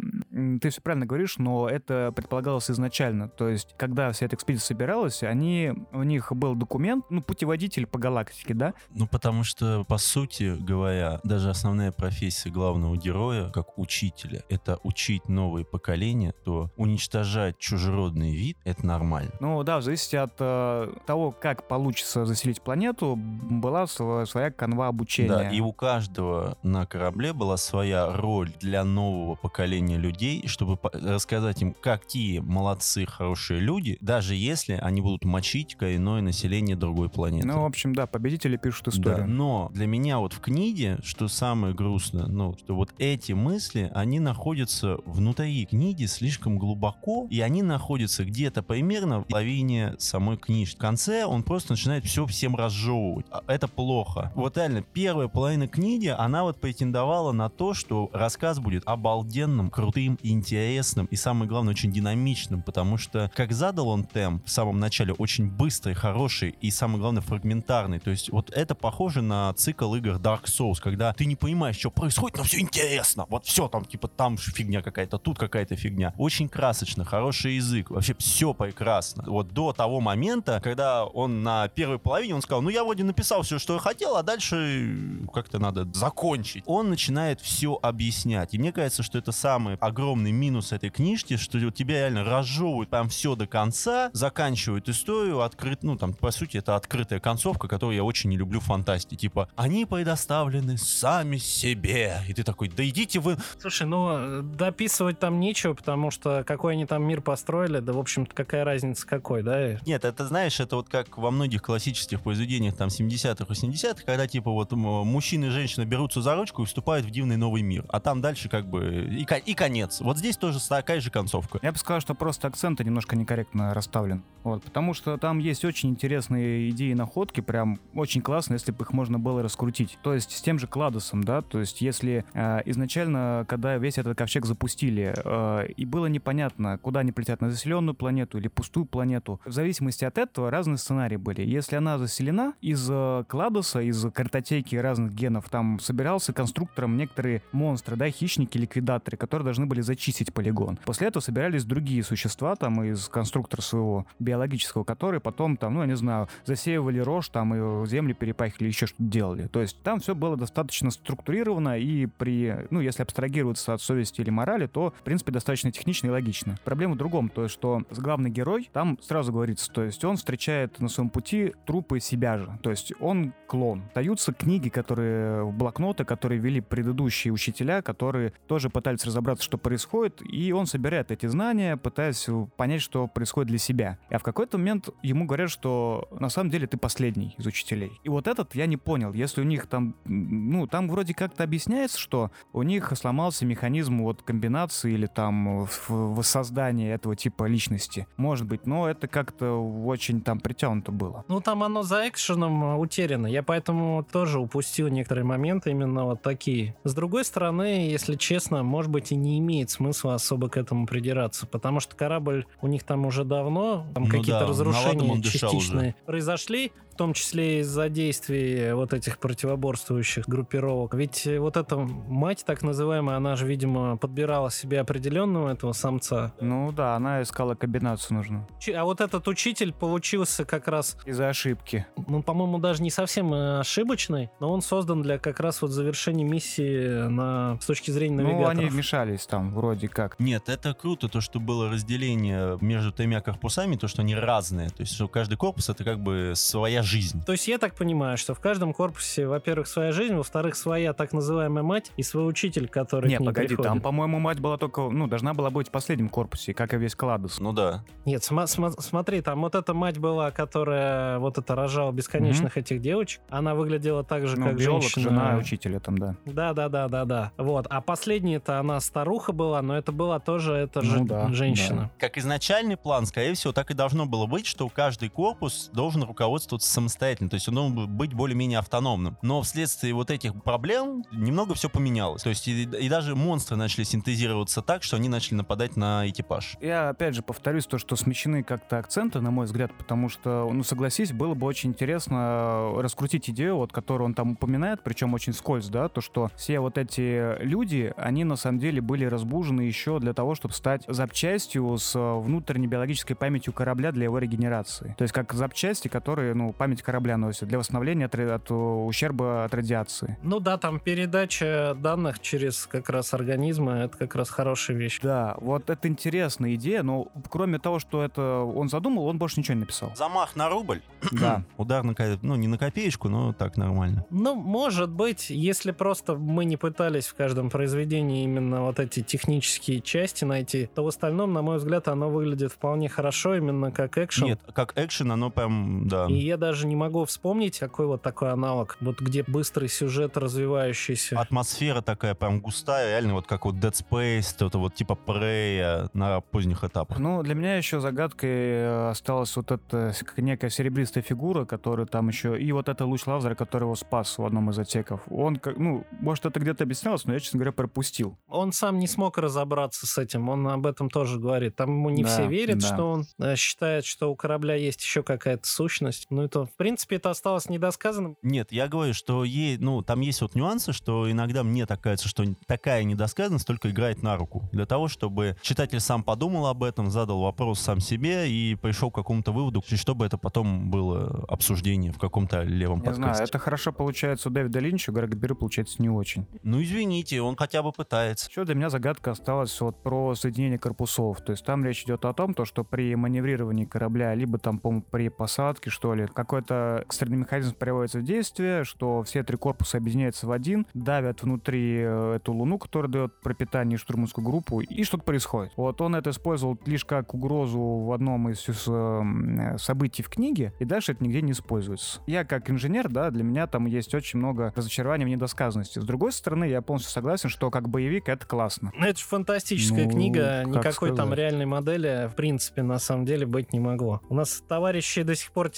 [0.60, 3.28] ты все правильно говоришь, но это предполагалось изначально.
[3.28, 7.98] То есть, когда вся эта экспедиция собиралась, они, у них был документ, ну, путеводитель по
[7.98, 8.74] галактике, да?
[8.90, 15.28] Ну, потому что, по сути говоря, даже основная профессия главного героя, как учителя, это учить
[15.28, 19.30] новые поколения, то уничтожать чужеродный вид— это нормально.
[19.38, 25.28] Ну да, в зависимости от э, того, как получится заселить планету, была своя канва обучения.
[25.28, 31.60] Да, и у каждого на корабле была своя роль для нового поколения людей, чтобы рассказать
[31.60, 37.46] им, какие молодцы, хорошие люди, даже если они будут мочить коренное население другой планеты.
[37.46, 39.18] Ну, в общем, да, победители пишут историю.
[39.18, 43.90] Да, но для меня вот в книге, что самое грустное, ну, что вот эти мысли,
[43.94, 50.76] они находятся внутри книги слишком глубоко и они находятся где-то примерно в половине самой книжки.
[50.76, 53.26] В конце он просто начинает все всем разжевывать.
[53.30, 54.32] А это плохо.
[54.34, 60.18] Вот реально, первая половина книги, она вот претендовала на то, что рассказ будет обалденным, крутым,
[60.22, 65.12] интересным и, самое главное, очень динамичным, потому что, как задал он темп в самом начале,
[65.14, 67.98] очень быстрый, хороший и, самое главное, фрагментарный.
[67.98, 71.90] То есть вот это похоже на цикл игр Dark Souls, когда ты не понимаешь, что
[71.90, 73.26] происходит, но все интересно.
[73.28, 76.12] Вот все там, типа, там фигня какая-то, тут какая-то фигня.
[76.18, 79.24] Очень красочно, хороший язык, вообще все прекрасно.
[79.26, 83.42] Вот до того момента, когда он на первой половине, он сказал, ну я вроде написал
[83.42, 86.64] все, что я хотел, а дальше как-то надо закончить.
[86.66, 88.54] Он начинает все объяснять.
[88.54, 93.08] И мне кажется, что это самый огромный минус этой книжки, что тебя реально разжевывают там
[93.08, 98.04] все до конца, заканчивают историю, открыт, ну там, по сути, это открытая концовка, которую я
[98.04, 99.16] очень не люблю в фантастике.
[99.16, 102.22] Типа, они предоставлены сами себе.
[102.28, 103.36] И ты такой, да идите вы...
[103.58, 108.34] Слушай, ну, дописывать там нечего, потому что какой они там мир построили, да, в общем-то,
[108.34, 109.78] какая разница какой, да?
[109.86, 114.50] Нет, это, знаешь, это вот как во многих классических произведениях там 70-х, 80-х, когда, типа,
[114.50, 117.84] вот мужчина и женщина берутся за ручку и вступают в дивный новый мир.
[117.88, 120.00] А там дальше как бы и, и конец.
[120.00, 121.58] Вот здесь тоже такая же концовка.
[121.62, 124.22] Я бы сказал, что просто акценты немножко некорректно расставлен.
[124.42, 128.84] Вот, потому что там есть очень интересные идеи и находки, прям очень классно, если бы
[128.84, 129.98] их можно было раскрутить.
[130.02, 134.16] То есть с тем же Кладосом, да, то есть если э, изначально, когда весь этот
[134.16, 136.29] ковчег запустили, э, и было непонятно,
[136.78, 141.16] куда они полетят, на заселенную планету или пустую планету, в зависимости от этого разные сценарии
[141.16, 141.42] были.
[141.42, 142.90] Если она заселена, из
[143.28, 149.66] Кладоса, из картотеки разных генов, там собирался конструктором некоторые монстры, да, хищники, ликвидаторы, которые должны
[149.66, 150.78] были зачистить полигон.
[150.84, 155.86] После этого собирались другие существа там из конструктора своего биологического, которые потом там, ну, я
[155.86, 159.46] не знаю, засеивали рожь там и земли перепахивали, еще что-то делали.
[159.46, 164.30] То есть там все было достаточно структурировано и при, ну, если абстрагироваться от совести или
[164.30, 166.19] морали, то, в принципе, достаточно технично и логично.
[166.64, 170.80] Проблема в другом, то есть, что главный герой, там сразу говорится, то есть он встречает
[170.80, 173.82] на своем пути трупы себя же, то есть он клон.
[173.94, 180.52] Даются книги, которые, блокноты, которые вели предыдущие учителя, которые тоже пытались разобраться, что происходит, и
[180.52, 183.98] он собирает эти знания, пытаясь понять, что происходит для себя.
[184.10, 187.92] А в какой-то момент ему говорят, что на самом деле ты последний из учителей.
[188.04, 189.12] И вот этот я не понял.
[189.12, 194.22] Если у них там, ну, там вроде как-то объясняется, что у них сломался механизм вот
[194.22, 195.66] комбинации или там
[196.14, 198.06] воссоздания этого типа личности.
[198.16, 201.24] Может быть, но это как-то очень там притянуто было.
[201.28, 203.26] Ну, там оно за экшеном утеряно.
[203.26, 206.76] Я поэтому тоже упустил некоторые моменты именно вот такие.
[206.84, 211.46] С другой стороны, если честно, может быть и не имеет смысла особо к этому придираться,
[211.46, 216.72] потому что корабль у них там уже давно, там ну какие-то да, разрушения частичные произошли,
[217.00, 220.92] том числе из-за действий вот этих противоборствующих группировок.
[220.92, 226.34] Ведь вот эта мать, так называемая, она же, видимо, подбирала себе определенного этого самца.
[226.42, 228.46] Ну да, она искала комбинацию нужную.
[228.76, 230.98] А вот этот учитель получился как раз...
[231.06, 231.86] Из-за ошибки.
[232.06, 236.24] Ну, по-моему, даже не совсем э, ошибочный, но он создан для как раз вот завершения
[236.24, 237.58] миссии на...
[237.62, 238.56] с точки зрения навигаторов.
[238.56, 240.20] Ну, они вмешались там вроде как.
[240.20, 244.68] Нет, это круто, то, что было разделение между тремя корпусами, то, что они разные.
[244.68, 247.22] То есть, что каждый корпус— это как бы своя жизнь.
[247.24, 251.12] То есть я так понимаю, что в каждом корпусе, во-первых, своя жизнь, во-вторых, своя так
[251.12, 253.70] называемая мать и свой учитель, который Не, к ней погоди, приходит.
[253.70, 256.94] там, по-моему, мать была только, ну, должна была быть в последнем корпусе, как и весь
[256.94, 257.38] Кладус.
[257.38, 257.84] Ну да.
[258.04, 262.60] Нет, см- см- смотри, там вот эта мать была, которая вот это рожала бесконечных mm-hmm.
[262.60, 263.20] этих девочек.
[263.30, 265.02] Она выглядела так же, ну, как биолог, женщина.
[265.02, 266.16] жена учителя там, да.
[266.26, 267.32] Да, да, да, да, да.
[267.36, 267.66] Вот.
[267.70, 271.90] А последняя-то она старуха была, но это была тоже это же ну, да, женщина.
[271.98, 272.06] Да.
[272.06, 276.70] Как изначальный план, скорее всего, так и должно было быть, что каждый корпус должен руководствоваться
[276.80, 277.30] самостоятельно.
[277.30, 279.16] То есть он должен быть более-менее автономным.
[279.22, 282.22] Но вследствие вот этих проблем немного все поменялось.
[282.22, 286.56] То есть и, и даже монстры начали синтезироваться так, что они начали нападать на экипаж.
[286.60, 290.62] Я опять же повторюсь то, что смещены как-то акценты, на мой взгляд, потому что, ну
[290.64, 295.68] согласись, было бы очень интересно раскрутить идею, вот, которую он там упоминает, причем очень скользь,
[295.68, 300.14] да, то, что все вот эти люди, они на самом деле были разбужены еще для
[300.14, 304.94] того, чтобы стать запчастью с внутренней биологической памятью корабля для его регенерации.
[304.98, 309.44] То есть как запчасти, которые, ну, память корабля носят для восстановления восстановления от, от ущерба
[309.44, 310.18] от радиации.
[310.22, 315.00] Ну да, там передача данных через как раз организмы, это как раз хорошая вещь.
[315.02, 319.54] Да, вот это интересная идея, но кроме того, что это он задумал, он больше ничего
[319.54, 319.92] не написал.
[319.96, 320.82] Замах на рубль?
[321.20, 321.44] Да.
[321.58, 324.06] Удар на, ну не на копеечку, но так нормально.
[324.10, 329.80] Ну, может быть, если просто мы не пытались в каждом произведении именно вот эти технические
[329.80, 334.26] части найти, то в остальном, на мой взгляд, оно выглядит вполне хорошо, именно как экшен.
[334.26, 336.06] Нет, как экшен, оно прям, да.
[336.06, 341.18] И я даже не могу вспомнить, какой вот такой аналог, вот где быстрый сюжет развивающийся.
[341.18, 346.20] Атмосфера такая прям густая, реально вот как вот Dead Space, это вот типа Prey на
[346.20, 346.98] поздних этапах.
[346.98, 352.40] Ну, для меня еще загадкой э, осталась вот эта некая серебристая фигура, которая там еще...
[352.40, 355.02] И вот это луч лазера, который его спас в одном из отсеков.
[355.10, 358.18] Он, как, ну, может, это где-то объяснялось, но я, честно говоря, пропустил.
[358.28, 361.56] Он сам не смог разобраться с этим, он об этом тоже говорит.
[361.56, 362.66] Там ему не да, все верят, да.
[362.66, 366.06] что он э, считает, что у корабля есть еще какая-то сущность.
[366.10, 368.16] Ну, это, в принципе, это осталось недосказанным.
[368.22, 372.08] Нет, я говорю, что ей, ну, там есть вот нюансы, что иногда мне так кажется,
[372.08, 374.48] что такая недосказанность только играет на руку.
[374.52, 378.94] Для того, чтобы читатель сам подумал об этом, задал вопрос сам себе и пришел к
[378.94, 383.14] какому-то выводу, чтобы это потом было обсуждение в каком-то левом не подкасте.
[383.14, 386.26] знаю, это хорошо получается у Дэвида Линча, у Грега Беру получается не очень.
[386.42, 388.28] Ну, извините, он хотя бы пытается.
[388.28, 391.20] Еще для меня загадка осталась вот про соединение корпусов.
[391.22, 394.80] То есть там речь идет о том, то, что при маневрировании корабля, либо там, по
[394.80, 399.78] при посадке, что ли, как какой-то экстренный механизм приводится в действие, что все три корпуса
[399.78, 405.02] объединяются в один, давят внутри э, эту луну, которая дает пропитание штурманскую группу, и что-то
[405.02, 405.52] происходит.
[405.56, 410.64] Вот он это использовал лишь как угрозу в одном из э, событий в книге, и
[410.64, 412.00] дальше это нигде не используется.
[412.06, 415.80] Я как инженер, да, для меня там есть очень много разочарований в недосказанности.
[415.80, 418.70] С другой стороны, я полностью согласен, что как боевик это классно.
[418.78, 421.18] Ну, это же фантастическая Ну, книга, как никакой там сказать.
[421.18, 424.00] реальной модели в принципе на самом деле быть не могло.
[424.08, 425.48] У нас товарищи до сих пор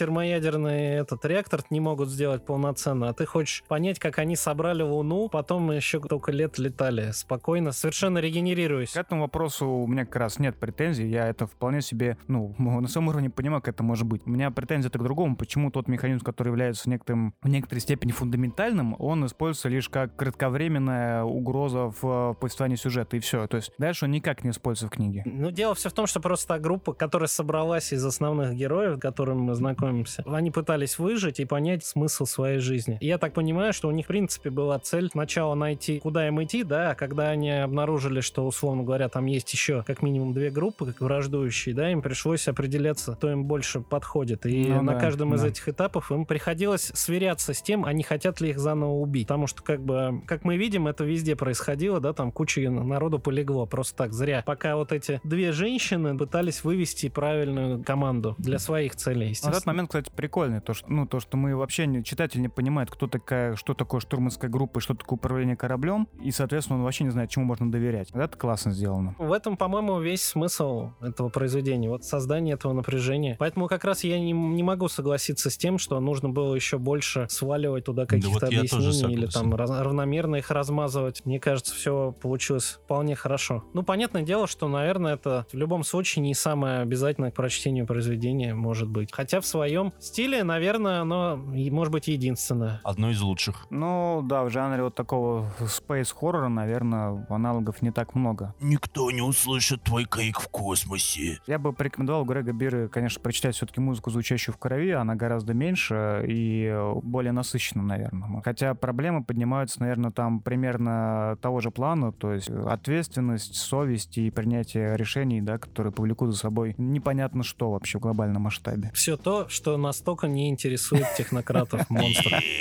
[0.63, 5.29] термоядерный этот реактор не могут сделать полноценно, а ты хочешь понять, как они собрали Луну,
[5.29, 8.93] потом еще только лет летали спокойно, совершенно регенерируясь.
[8.93, 11.09] К этому вопросу у меня как раз нет претензий.
[11.09, 14.23] Я это вполне себе, ну, на своем уровне понимаю, как это может быть.
[14.27, 15.37] У меня претензия к другому.
[15.37, 21.25] Почему тот механизм, который является некоторым, в некоторой степени фундаментальным, он используется лишь как кратковременная
[21.25, 23.47] угроза в повествовании сюжета, и все.
[23.47, 25.23] То есть дальше он никак не используется в книге.
[25.25, 29.01] Ну, дело все в том, что просто та группа, которая собралась из основных героев, с
[29.01, 32.99] которыми мы знакомимся, они пытались выжить и понять смысл своей жизни.
[33.01, 36.43] И я так понимаю, что у них, в принципе, была цель сначала найти, куда им
[36.43, 40.51] идти, да, а когда они обнаружили, что, условно говоря, там есть еще как минимум две
[40.51, 44.47] группы, как враждующие, да, им пришлось определяться, кто им больше подходит.
[44.47, 45.49] И Ну на да, каждом из да.
[45.49, 49.27] этих этапов им приходилось сверяться с тем, а не хотят ли их заново убить.
[49.27, 53.67] Потому что, как бы, как мы видим, это везде происходило, да, там куча народу полегло,
[53.67, 54.43] просто так, зря.
[54.47, 59.53] Пока вот эти две женщины пытались вывести правильную команду для своих целей, естественно.
[59.53, 60.11] этот момент, кстати,
[60.43, 60.61] прикольный.
[60.61, 64.01] То, что, ну, то, что мы вообще, не, читатель не понимает, кто такая, что такое
[64.01, 66.09] штурманская группа и что такое управление кораблем.
[66.21, 68.09] И, соответственно, он вообще не знает, чему можно доверять.
[68.13, 69.15] Вот Это классно сделано.
[69.19, 73.37] В этом, по-моему, весь смысл этого произведения, вот создание этого напряжения.
[73.39, 77.27] Поэтому как раз я не, не могу согласиться с тем, что нужно было еще больше
[77.29, 81.25] сваливать туда каких-то вот я тоже объяснений или там раз- равномерно их размазывать.
[81.25, 83.65] Мне кажется, все получилось вполне хорошо.
[83.75, 88.55] Ну, понятное дело, что, наверное, это в любом случае не самое обязательное к прочтению произведение
[88.55, 89.11] может быть.
[89.13, 92.81] Хотя в своем стиле, наверное, оно может быть единственное.
[92.85, 93.67] Одно из лучших.
[93.71, 98.55] Ну, да, в жанре вот такого спейс-хоррора, наверное, аналогов не так много.
[98.61, 101.39] Никто не услышит твой крик в космосе.
[101.47, 104.91] Я бы порекомендовал Грега Биры, конечно, прочитать все-таки музыку, звучащую в крови.
[104.93, 108.41] Она гораздо меньше и более насыщена, наверное.
[108.43, 114.97] Хотя проблемы поднимаются, наверное, там примерно того же плана, то есть ответственность, совесть и принятие
[114.97, 118.91] решений, да, которые повлекут за собой непонятно что вообще в глобальном масштабе.
[118.95, 122.41] Все то, что настолько не интересует технократов, монстров.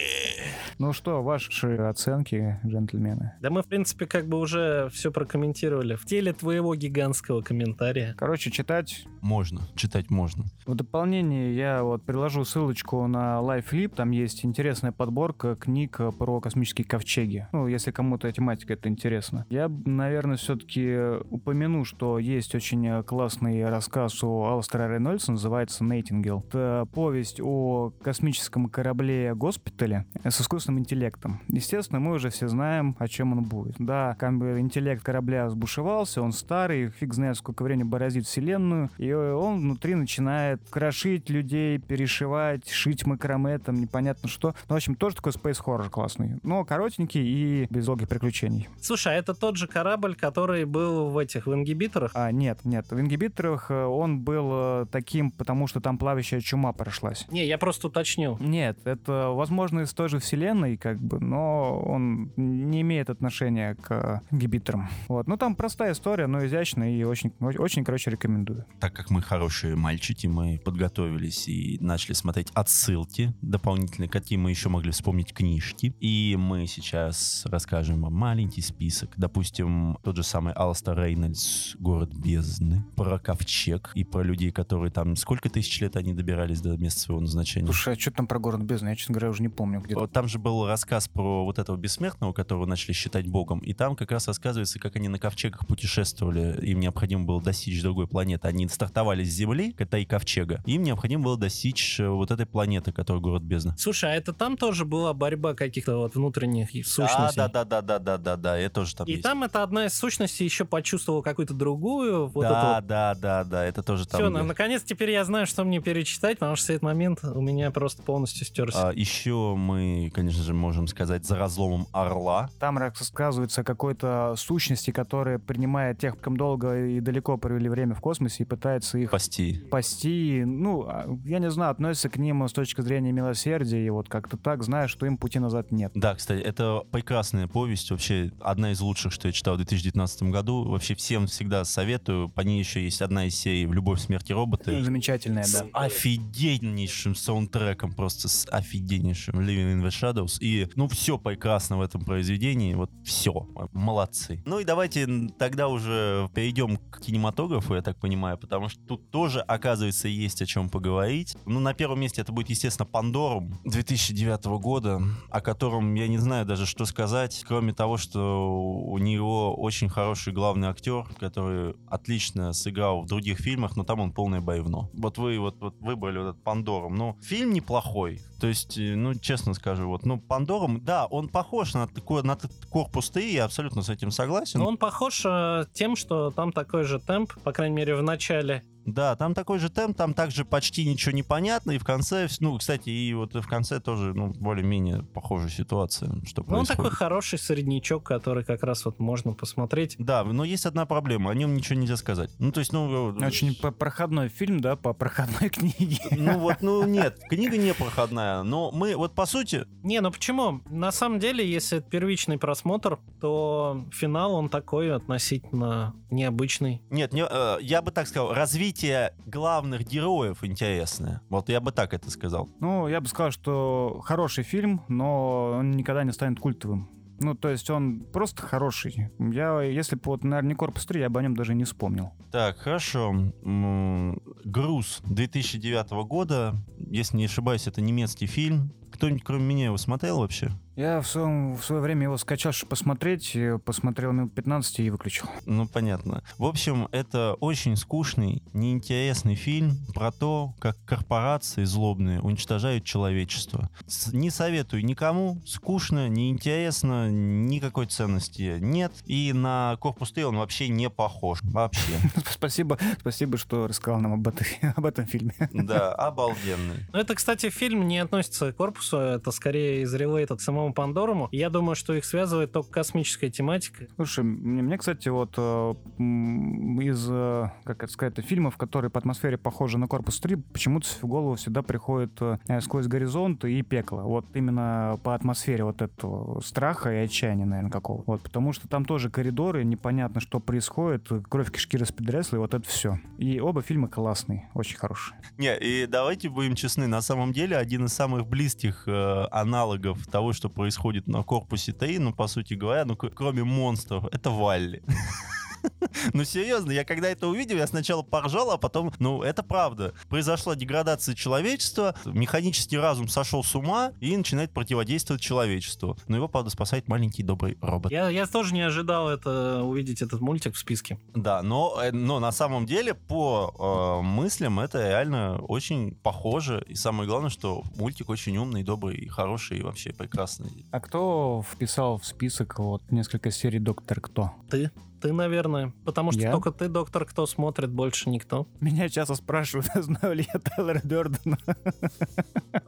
[0.81, 3.33] Ну что, ваши оценки, джентльмены?
[3.39, 5.93] Да мы, в принципе, как бы уже все прокомментировали.
[5.93, 8.15] В теле твоего гигантского комментария.
[8.17, 10.45] Короче, читать Можно, читать можно.
[10.65, 13.93] В дополнение я вот приложу ссылочку на LifeLib.
[13.95, 17.47] Там есть интересная подборка книг про космические ковчеги.
[17.51, 19.45] Ну, если кому-то тематика это интересно.
[19.51, 26.43] Я, наверное, все-таки упомяну, что есть очень классный рассказ у Алстера Рейнольдса, называется «Нейтингел».
[26.47, 31.41] Это повесть о космическом корабле госпитале с искусственным интеллектом.
[31.47, 33.75] Естественно, мы уже все знаем, о чем он будет.
[33.79, 39.95] Да, интеллект корабля сбушевался, он старый, фиг знает, сколько времени бороздит вселенную, и он внутри
[39.95, 44.55] начинает крошить людей, перешивать, шить макраме, там непонятно что.
[44.69, 46.39] Ну, в общем, тоже такой space horror классный.
[46.43, 48.69] Но коротенький и без долгих приключений.
[48.79, 52.11] Слушай, а это тот же корабль, который был в этих, в ингибиторах?
[52.13, 56.73] А, нет, нет, в ингибиторах э, он был э, таким, потому что там плавающая чума
[56.73, 57.25] прошлась.
[57.31, 58.37] Не, я просто уточнил.
[58.39, 64.21] Нет, это, возможно, из той же вселенной, как бы, но он не имеет отношения к
[64.31, 64.89] ингибиторам.
[65.07, 65.27] Вот.
[65.27, 68.65] Ну, там простая история, но изящная и очень, очень, короче, рекомендую.
[68.79, 74.69] Так как мы хорошие мальчики, мы подготовились и начали смотреть отсылки дополнительные, какие мы еще
[74.69, 75.95] могли вспомнить книжки.
[75.99, 79.13] И мы сейчас расскажем вам маленький список.
[79.17, 85.15] Допустим, тот же самый Алстер Рейнольдс «Город бездны», про ковчег и про людей, которые там...
[85.15, 87.65] Сколько тысяч лет они добирались до места своего назначения?
[87.67, 88.89] Слушай, а что там про город бездны?
[88.89, 89.79] Я, честно говоря, уже не помню.
[89.81, 93.73] Где Вот Там же был рассказ про вот этого бессмертного, которого начали считать богом, и
[93.73, 96.59] там как раз рассказывается, как они на ковчегах путешествовали.
[96.65, 98.47] Им необходимо было достичь другой планеты.
[98.47, 100.61] Они стартовали с Земли, это и ковчега.
[100.65, 103.75] Им необходимо было достичь э, вот этой планеты, которая город бездна.
[103.77, 107.35] Слушай, а это там тоже была борьба каких-то вот внутренних сущностей?
[107.37, 109.23] Да, да, да, да, да, да, да, это тоже там И есть.
[109.23, 112.27] там это одна из сущностей еще почувствовала какую-то другую.
[112.27, 114.19] Вот да, эту да, да, да, это тоже там.
[114.19, 114.45] Все, есть.
[114.45, 118.45] наконец теперь я знаю, что мне перечитать, потому что этот момент у меня просто полностью
[118.45, 118.89] стерся.
[118.89, 122.49] А, еще мы, конечно же, можем сказать за разломом Орла.
[122.59, 128.01] Там рассказывается о какой-то сущности, которая принимает тех, кем долго и далеко провели время в
[128.01, 129.63] космосе и пытается их Спасти.
[129.67, 130.43] спасти.
[130.45, 134.37] Ну, а, я не знаю, относится к ним с точки зрения милосердия, и вот как-то
[134.37, 135.91] так, зная, что им пути назад нет.
[135.95, 140.63] Да, кстати, это прекрасная повесть, вообще одна из лучших, что я читал в 2019 году.
[140.69, 142.29] Вообще всем всегда советую.
[142.29, 144.83] По ней еще есть одна из серий «В любовь, смерти роботы».
[144.83, 145.65] Замечательная, да.
[145.73, 150.37] офигеннейшим офигеннейшим саундтреком, просто с офигеннейшим Living in the Shadows.
[150.39, 152.73] И, ну, все прекрасно в этом произведении.
[152.73, 153.47] Вот все.
[153.73, 154.41] Молодцы.
[154.45, 159.41] Ну и давайте тогда уже перейдем к кинематографу, я так понимаю, потому что тут тоже,
[159.41, 161.35] оказывается, есть о чем поговорить.
[161.45, 166.45] Ну, на первом месте это будет, естественно, Пандорум 2009 года, о котором я не знаю
[166.45, 173.01] даже, что сказать, кроме того, что у него очень хороший главный актер, который отлично сыграл
[173.01, 174.89] в других фильмах, но там он полное боевно.
[174.93, 176.43] Вот вы вот, вот выбрали вот этот
[176.91, 176.95] Пандорум.
[176.97, 178.19] Ну, фильм неплохой.
[178.39, 182.37] То есть, э, ну, честно скажу, вот, ну, Пандорум, да, он похож на, такой, на
[182.69, 184.59] корпус Т, я абсолютно с этим согласен.
[184.59, 188.63] Но он похож э, тем, что там такой же темп, по крайней мере, в начале
[188.85, 192.57] да, там такой же темп, там также почти ничего не понятно, и в конце, ну,
[192.57, 196.51] кстати, и вот в конце тоже, ну, более-менее похожая ситуация, что ну, происходит.
[196.51, 199.95] он такой хороший среднячок, который как раз вот можно посмотреть.
[199.99, 202.31] Да, но есть одна проблема, о нем ничего нельзя сказать.
[202.39, 203.11] Ну, то есть, ну...
[203.11, 205.99] Э, Очень проходной фильм, да, по проходной книге.
[206.11, 209.65] Ну, вот, ну, нет, книга не проходная, но мы, вот, по сути...
[209.83, 210.61] Не, ну почему?
[210.69, 216.81] На самом деле, если это первичный просмотр, то финал, он такой относительно необычный.
[216.89, 221.21] Нет, не, э, я бы так сказал, развитие развитие главных героев интересное.
[221.29, 222.49] Вот я бы так это сказал.
[222.59, 226.89] Ну, я бы сказал, что хороший фильм, но он никогда не станет культовым.
[227.19, 229.11] Ну, то есть он просто хороший.
[229.19, 232.13] Я, если бы вот, наверное, не Корпус 3, я бы о нем даже не вспомнил.
[232.31, 233.13] Так, хорошо.
[233.43, 236.55] Груз 2009 года.
[236.77, 238.71] Если не ошибаюсь, это немецкий фильм.
[238.91, 240.51] Кто-нибудь кроме меня его смотрел вообще?
[240.75, 245.27] Я в, своем, в свое время его скачал, чтобы посмотреть, посмотрел минут 15 и выключил.
[245.45, 246.23] Ну, понятно.
[246.37, 253.69] В общем, это очень скучный, неинтересный фильм про то, как корпорации злобные уничтожают человечество.
[253.85, 258.93] С не советую никому, скучно, неинтересно, никакой ценности нет.
[259.05, 261.39] И на Корпус Т он вообще не похож.
[261.43, 261.93] Вообще.
[262.29, 265.33] Спасибо, спасибо, что рассказал нам об, этой, об этом фильме.
[265.51, 266.85] Да, обалденный.
[266.93, 270.73] Ну, это, кстати, фильм не относится к корпусу, это скорее из релейт от самого самому
[270.73, 271.29] Пандоруму.
[271.31, 273.87] Я думаю, что их связывает только космическая тематика.
[273.95, 279.37] Слушай, мне, мне кстати, вот э, из, э, как это сказать, фильмов, которые по атмосфере
[279.37, 284.01] похожи на Корпус 3, почему-то в голову всегда приходит э, «Сквозь горизонт» и «Пекло».
[284.03, 288.03] Вот именно по атмосфере вот этого страха и отчаяния, наверное, какого.
[288.05, 292.67] Вот, потому что там тоже коридоры, непонятно, что происходит, кровь кишки распедресла, и вот это
[292.67, 292.99] все.
[293.17, 295.17] И оба фильма классные, очень хорошие.
[295.37, 300.33] Не, и давайте будем честны, на самом деле один из самых близких э, аналогов того,
[300.33, 304.83] что происходит на корпусе ТАИ, ну, по сути говоря, ну, кроме монстров, это Валли.
[306.13, 309.93] Ну, серьезно, я когда это увидел, я сначала поржал, а потом, ну, это правда.
[310.09, 315.97] Произошла деградация человечества, механический разум сошел с ума и начинает противодействовать человечеству.
[316.07, 317.91] Но его, правда, спасает маленький добрый робот.
[317.91, 320.99] Я, я тоже не ожидал это увидеть этот мультик в списке.
[321.13, 326.63] Да, но, э, но на самом деле, по э, мыслям, это реально очень похоже.
[326.67, 330.65] И самое главное, что мультик очень умный, добрый, хороший и вообще прекрасный.
[330.71, 334.31] А кто вписал в список вот несколько серий Доктор Кто?
[334.49, 334.71] Ты.
[335.01, 335.73] Ты, наверное.
[335.83, 336.31] Потому что я?
[336.31, 338.47] только ты, доктор, кто смотрит, больше никто.
[338.59, 341.37] Меня часто спрашивают, знаю ли я Тайлера Дёрдена.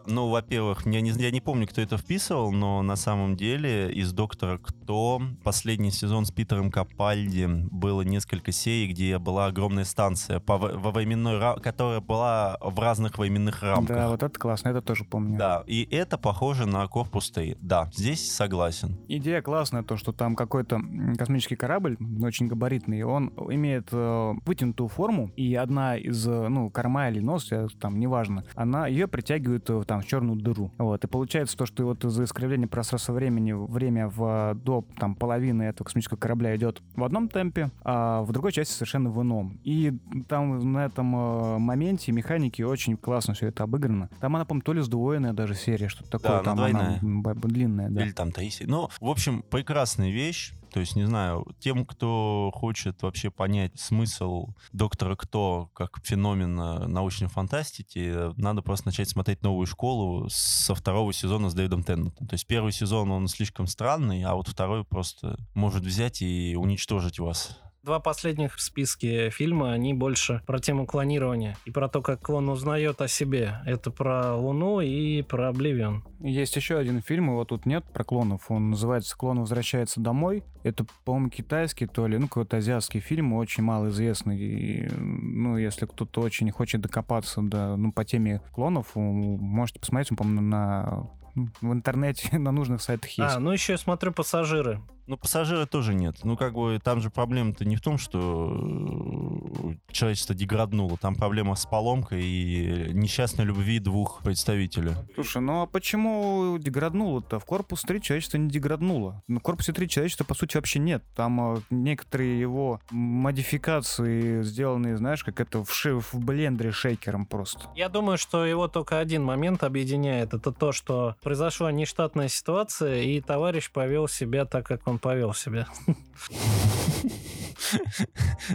[0.06, 4.12] Ну, во-первых, я не, я не помню, кто это вписывал, но на самом деле из
[4.14, 10.58] «Доктора Кто» последний сезон с Питером Капальди было несколько серий, где была огромная станция по,
[10.58, 13.96] во временной, которая была в разных временных рамках.
[13.96, 15.38] Да, вот это классно, это тоже помню.
[15.38, 17.58] Да, и это похоже на корпус Т.
[17.62, 18.98] Да, здесь согласен.
[19.08, 20.82] Идея классная, то, что там какой-то
[21.18, 27.10] космический корабль очень габаритный, он имеет э, вытянутую форму, и одна из, э, ну, корма
[27.10, 27.50] или нос,
[27.80, 30.72] там, неважно, она ее притягивает э, там в черную дыру.
[30.78, 35.64] Вот, и получается то, что вот из-за искривления пространства времени время в, до там половины
[35.64, 39.60] этого космического корабля идет в одном темпе, а в другой части совершенно в ином.
[39.64, 39.94] И
[40.28, 44.10] там на этом э, моменте механики очень классно все это обыграно.
[44.20, 46.38] Там она, по-моему, то ли сдвоенная даже серия, что-то такое.
[46.38, 48.04] Да, там она, она длинная, да.
[48.04, 48.68] Или там Таисия.
[48.68, 50.54] Ну, в общем, прекрасная вещь.
[50.74, 57.28] То есть, не знаю, тем, кто хочет вообще понять смысл Доктора Кто как феномена научной
[57.28, 62.28] фантастики, надо просто начать смотреть «Новую школу» со второго сезона с Дэвидом Теннетом.
[62.28, 67.20] То есть первый сезон, он слишком странный, а вот второй просто может взять и уничтожить
[67.20, 72.22] вас Два последних в списке фильма, они больше про тему клонирования и про то, как
[72.22, 73.58] клон узнает о себе.
[73.66, 76.02] Это про Луну и про Обливион.
[76.22, 78.50] Есть еще один фильм, его тут нет, про клонов.
[78.50, 80.46] Он называется «Клон возвращается домой».
[80.64, 84.40] Это, по-моему, китайский, то ли, ну, какой-то азиатский фильм, очень малоизвестный.
[84.40, 90.16] И, ну, если кто-то очень хочет докопаться до, ну, по теме клонов, можете посмотреть, он,
[90.16, 93.36] по-моему, на в интернете на нужных сайтах есть.
[93.36, 94.82] А, ну еще я смотрю «Пассажиры».
[95.08, 96.18] Ну, пассажира тоже нет.
[96.24, 100.98] Ну, как бы там же проблема-то не в том, что человечество деграднуло.
[100.98, 104.94] Там проблема с поломкой и несчастной любви двух представителей.
[105.16, 107.40] Слушай, ну а почему деграднуло-то?
[107.40, 109.22] В корпус 3 человечество не деграднуло.
[109.28, 111.04] На корпусе 3 человечества, по сути, вообще нет.
[111.16, 117.62] Там э, некоторые его модификации сделаны, знаешь, как это в, ши- в блендере шейкером просто.
[117.76, 120.34] Я думаю, что его только один момент объединяет.
[120.34, 125.68] Это то, что произошла нештатная ситуация, и товарищ повел себя так, как он повел себя.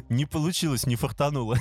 [0.09, 1.57] Не получилось, не фартануло.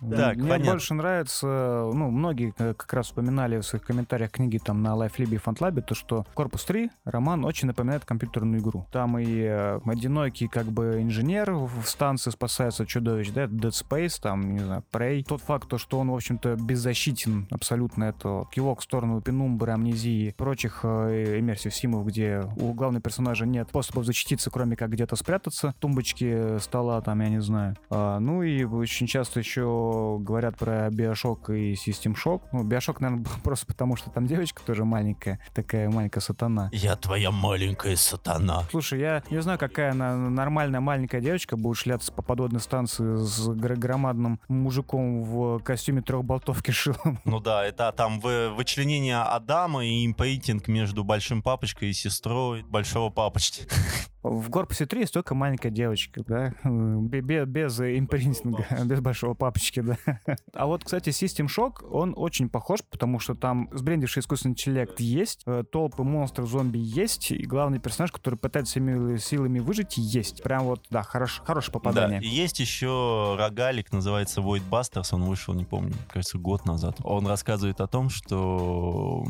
[0.00, 0.72] Да, Так, Мне понятно.
[0.72, 5.34] больше нравится, ну, многие э, как раз упоминали в своих комментариях книги там на LifeLib
[5.34, 8.86] и FantLab, то, что Корпус 3 роман очень напоминает компьютерную игру.
[8.92, 14.54] Там и э, одинокий как бы инженер в станции спасается чудовищ, да, Dead Space, там,
[14.54, 15.24] не знаю, Prey.
[15.24, 20.34] Тот факт, то, что он, в общем-то, беззащитен абсолютно, это кивок в сторону пенумбры, амнезии,
[20.36, 25.74] прочих э, иммерсив симов, где у главного персонажа нет способов защититься, кроме как где-то спрятаться,
[25.78, 27.76] тумбочки стола, там, я не знаю.
[27.90, 32.42] А, ну и очень часто еще говорят про Биошок и System Shock.
[32.52, 36.68] Ну, Биошок, наверное, просто потому, что там девочка тоже маленькая, такая маленькая сатана.
[36.72, 38.64] Я твоя маленькая сатана.
[38.70, 43.48] Слушай, я не знаю, какая она нормальная маленькая девочка будет шляться по подводной станции с
[43.48, 47.18] гр- громадным мужиком в костюме трехболтовки шилом.
[47.24, 53.10] Ну да, это там вы- вычленение Адама и импейтинг между большим папочкой и сестрой большого
[53.10, 53.66] папочки.
[54.22, 59.80] В корпусе 3 есть только маленькая девочка, да, Бе- бе- без импринтинга, без большого папочки,
[59.80, 59.96] да.
[60.52, 65.42] А вот, кстати, System Shock, он очень похож, потому что там сбрендивший искусственный интеллект есть,
[65.46, 70.42] э, толпы монстров, зомби есть, и главный персонаж, который пытается всеми силами выжить, есть.
[70.42, 72.20] Прям вот, да, хорош, хорошее Да, попадание.
[72.22, 76.96] и есть еще рогалик, называется Void Busters, он вышел, не помню, кажется, год назад.
[77.04, 79.24] Он рассказывает о том, что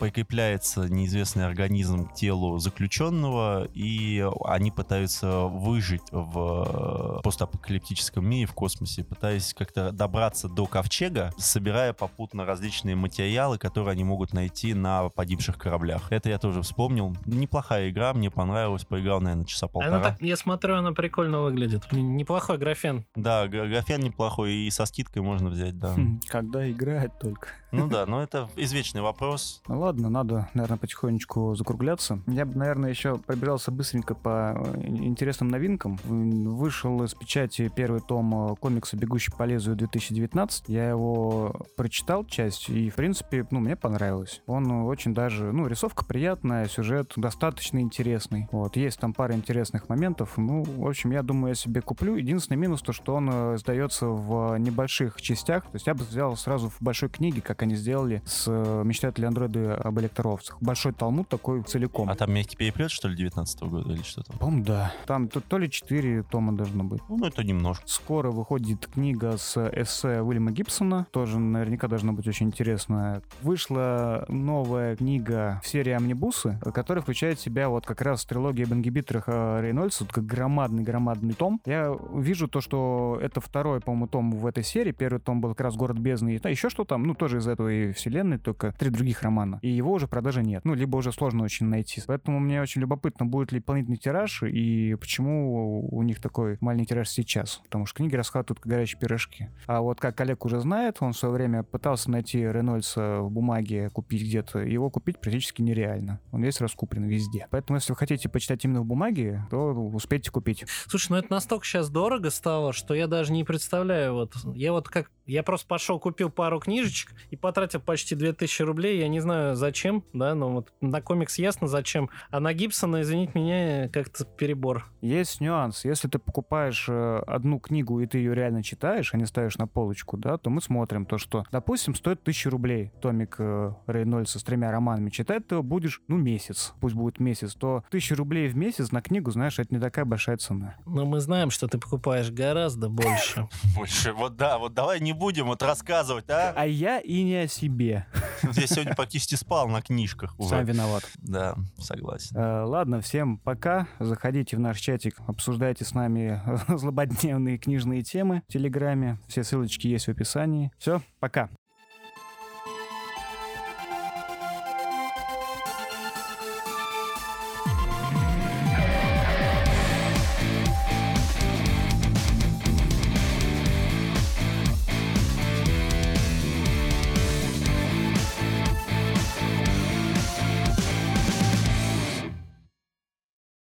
[0.00, 8.52] прикрепляется неизвестный организм к телу заключенного, и они пытаются выжить в э, постапокалиптическом мире, в
[8.54, 15.08] космосе, пытаясь как-то добраться до ковчега, собирая попутно различные материалы, которые они могут найти на
[15.08, 16.12] погибших кораблях.
[16.12, 17.16] Это я тоже вспомнил.
[17.24, 19.96] Неплохая игра, мне понравилась, поиграл, наверное, часа полтора.
[19.96, 21.90] Она так, я смотрю, она прикольно выглядит.
[21.92, 23.06] Неплохой графен.
[23.14, 25.94] Да, графен неплохой, и со скидкой можно взять, да.
[25.94, 27.48] Хм, Когда играть только.
[27.76, 29.62] Ну да, но это извечный вопрос.
[29.68, 32.20] Ну ладно, надо, наверное, потихонечку закругляться.
[32.26, 35.98] Я бы, наверное, еще пробирался быстренько по э, интересным новинкам.
[36.04, 40.68] Вышел из печати первый том э, комикса «Бегущий по лезвию» 2019.
[40.68, 44.42] Я его прочитал часть, и, в принципе, ну, мне понравилось.
[44.46, 48.48] Он очень даже, ну, рисовка приятная, сюжет достаточно интересный.
[48.52, 50.34] Вот, есть там пара интересных моментов.
[50.36, 52.16] Ну, в общем, я думаю, я себе куплю.
[52.16, 55.64] Единственный минус то, что он э, сдается в небольших частях.
[55.64, 59.24] То есть я бы взял сразу в большой книге, как они сделали с э, «Мечтатели
[59.24, 60.56] андроиды об электроовцах».
[60.60, 62.08] Большой талмуд такой целиком.
[62.08, 64.38] А там мягкий переплет, что ли, 19 года или что там?
[64.38, 64.94] По-моему, да.
[65.06, 67.02] Там то, то ли 4 тома должно быть.
[67.08, 67.84] Ну, это немножко.
[67.86, 71.06] Скоро выходит книга с эссе Уильяма Гибсона.
[71.10, 73.22] Тоже наверняка должна быть очень интересная.
[73.42, 79.28] Вышла новая книга в серии «Амнибусы», которая включает в себя вот как раз трилогия Бенгибитрах
[79.28, 81.60] Рейнольдса, вот как громадный-громадный том.
[81.66, 84.92] Я вижу то, что это второй, по-моему, том в этой серии.
[84.92, 86.36] Первый том был как раз «Город бездны».
[86.36, 89.58] И еще что там, ну, тоже из этой вселенной, только три других романа.
[89.62, 90.64] И его уже в продаже нет.
[90.64, 92.02] Ну, либо уже сложно очень найти.
[92.06, 97.08] Поэтому мне очень любопытно, будет ли дополнительный тираж и почему у них такой маленький тираж
[97.08, 97.60] сейчас.
[97.64, 99.48] Потому что книги расхватывают как горячие пирожки.
[99.66, 103.90] А вот как Олег уже знает, он в свое время пытался найти Рейнольдса в бумаге,
[103.90, 104.60] купить где-то.
[104.60, 106.20] Его купить практически нереально.
[106.32, 107.46] Он весь раскуплен везде.
[107.50, 110.64] Поэтому, если вы хотите почитать именно в бумаге, то успейте купить.
[110.86, 114.14] Слушай, ну это настолько сейчас дорого стало, что я даже не представляю.
[114.14, 118.98] Вот я вот как я просто пошел, купил пару книжечек и потратил почти 2000 рублей.
[118.98, 122.10] Я не знаю зачем, да, но вот на комикс ясно зачем.
[122.30, 124.86] А на Гибсона, извините меня, как-то перебор.
[125.00, 125.84] Есть нюанс.
[125.84, 129.66] Если ты покупаешь э, одну книгу и ты ее реально читаешь, а не ставишь на
[129.66, 134.44] полочку, да, то мы смотрим то, что, допустим, стоит 1000 рублей томик э, Рейнольдса с
[134.44, 135.10] тремя романами.
[135.10, 136.72] Читать ты его будешь, ну, месяц.
[136.80, 137.54] Пусть будет месяц.
[137.54, 140.76] То 1000 рублей в месяц на книгу, знаешь, это не такая большая цена.
[140.86, 143.48] Но мы знаем, что ты покупаешь гораздо больше.
[143.76, 144.12] Больше.
[144.12, 146.52] Вот да, вот давай не будем вот рассказывать, а?
[146.56, 148.06] А я и не о себе.
[148.54, 150.72] Я сегодня практически спал на книжках Сам уже.
[150.72, 151.02] виноват.
[151.16, 152.36] Да, согласен.
[152.36, 153.88] Э, Ладно, всем пока.
[153.98, 159.18] Заходите в наш чатик, обсуждайте с нами злободневные книжные темы в Телеграме.
[159.26, 160.70] Все ссылочки есть в описании.
[160.78, 161.48] Все, пока.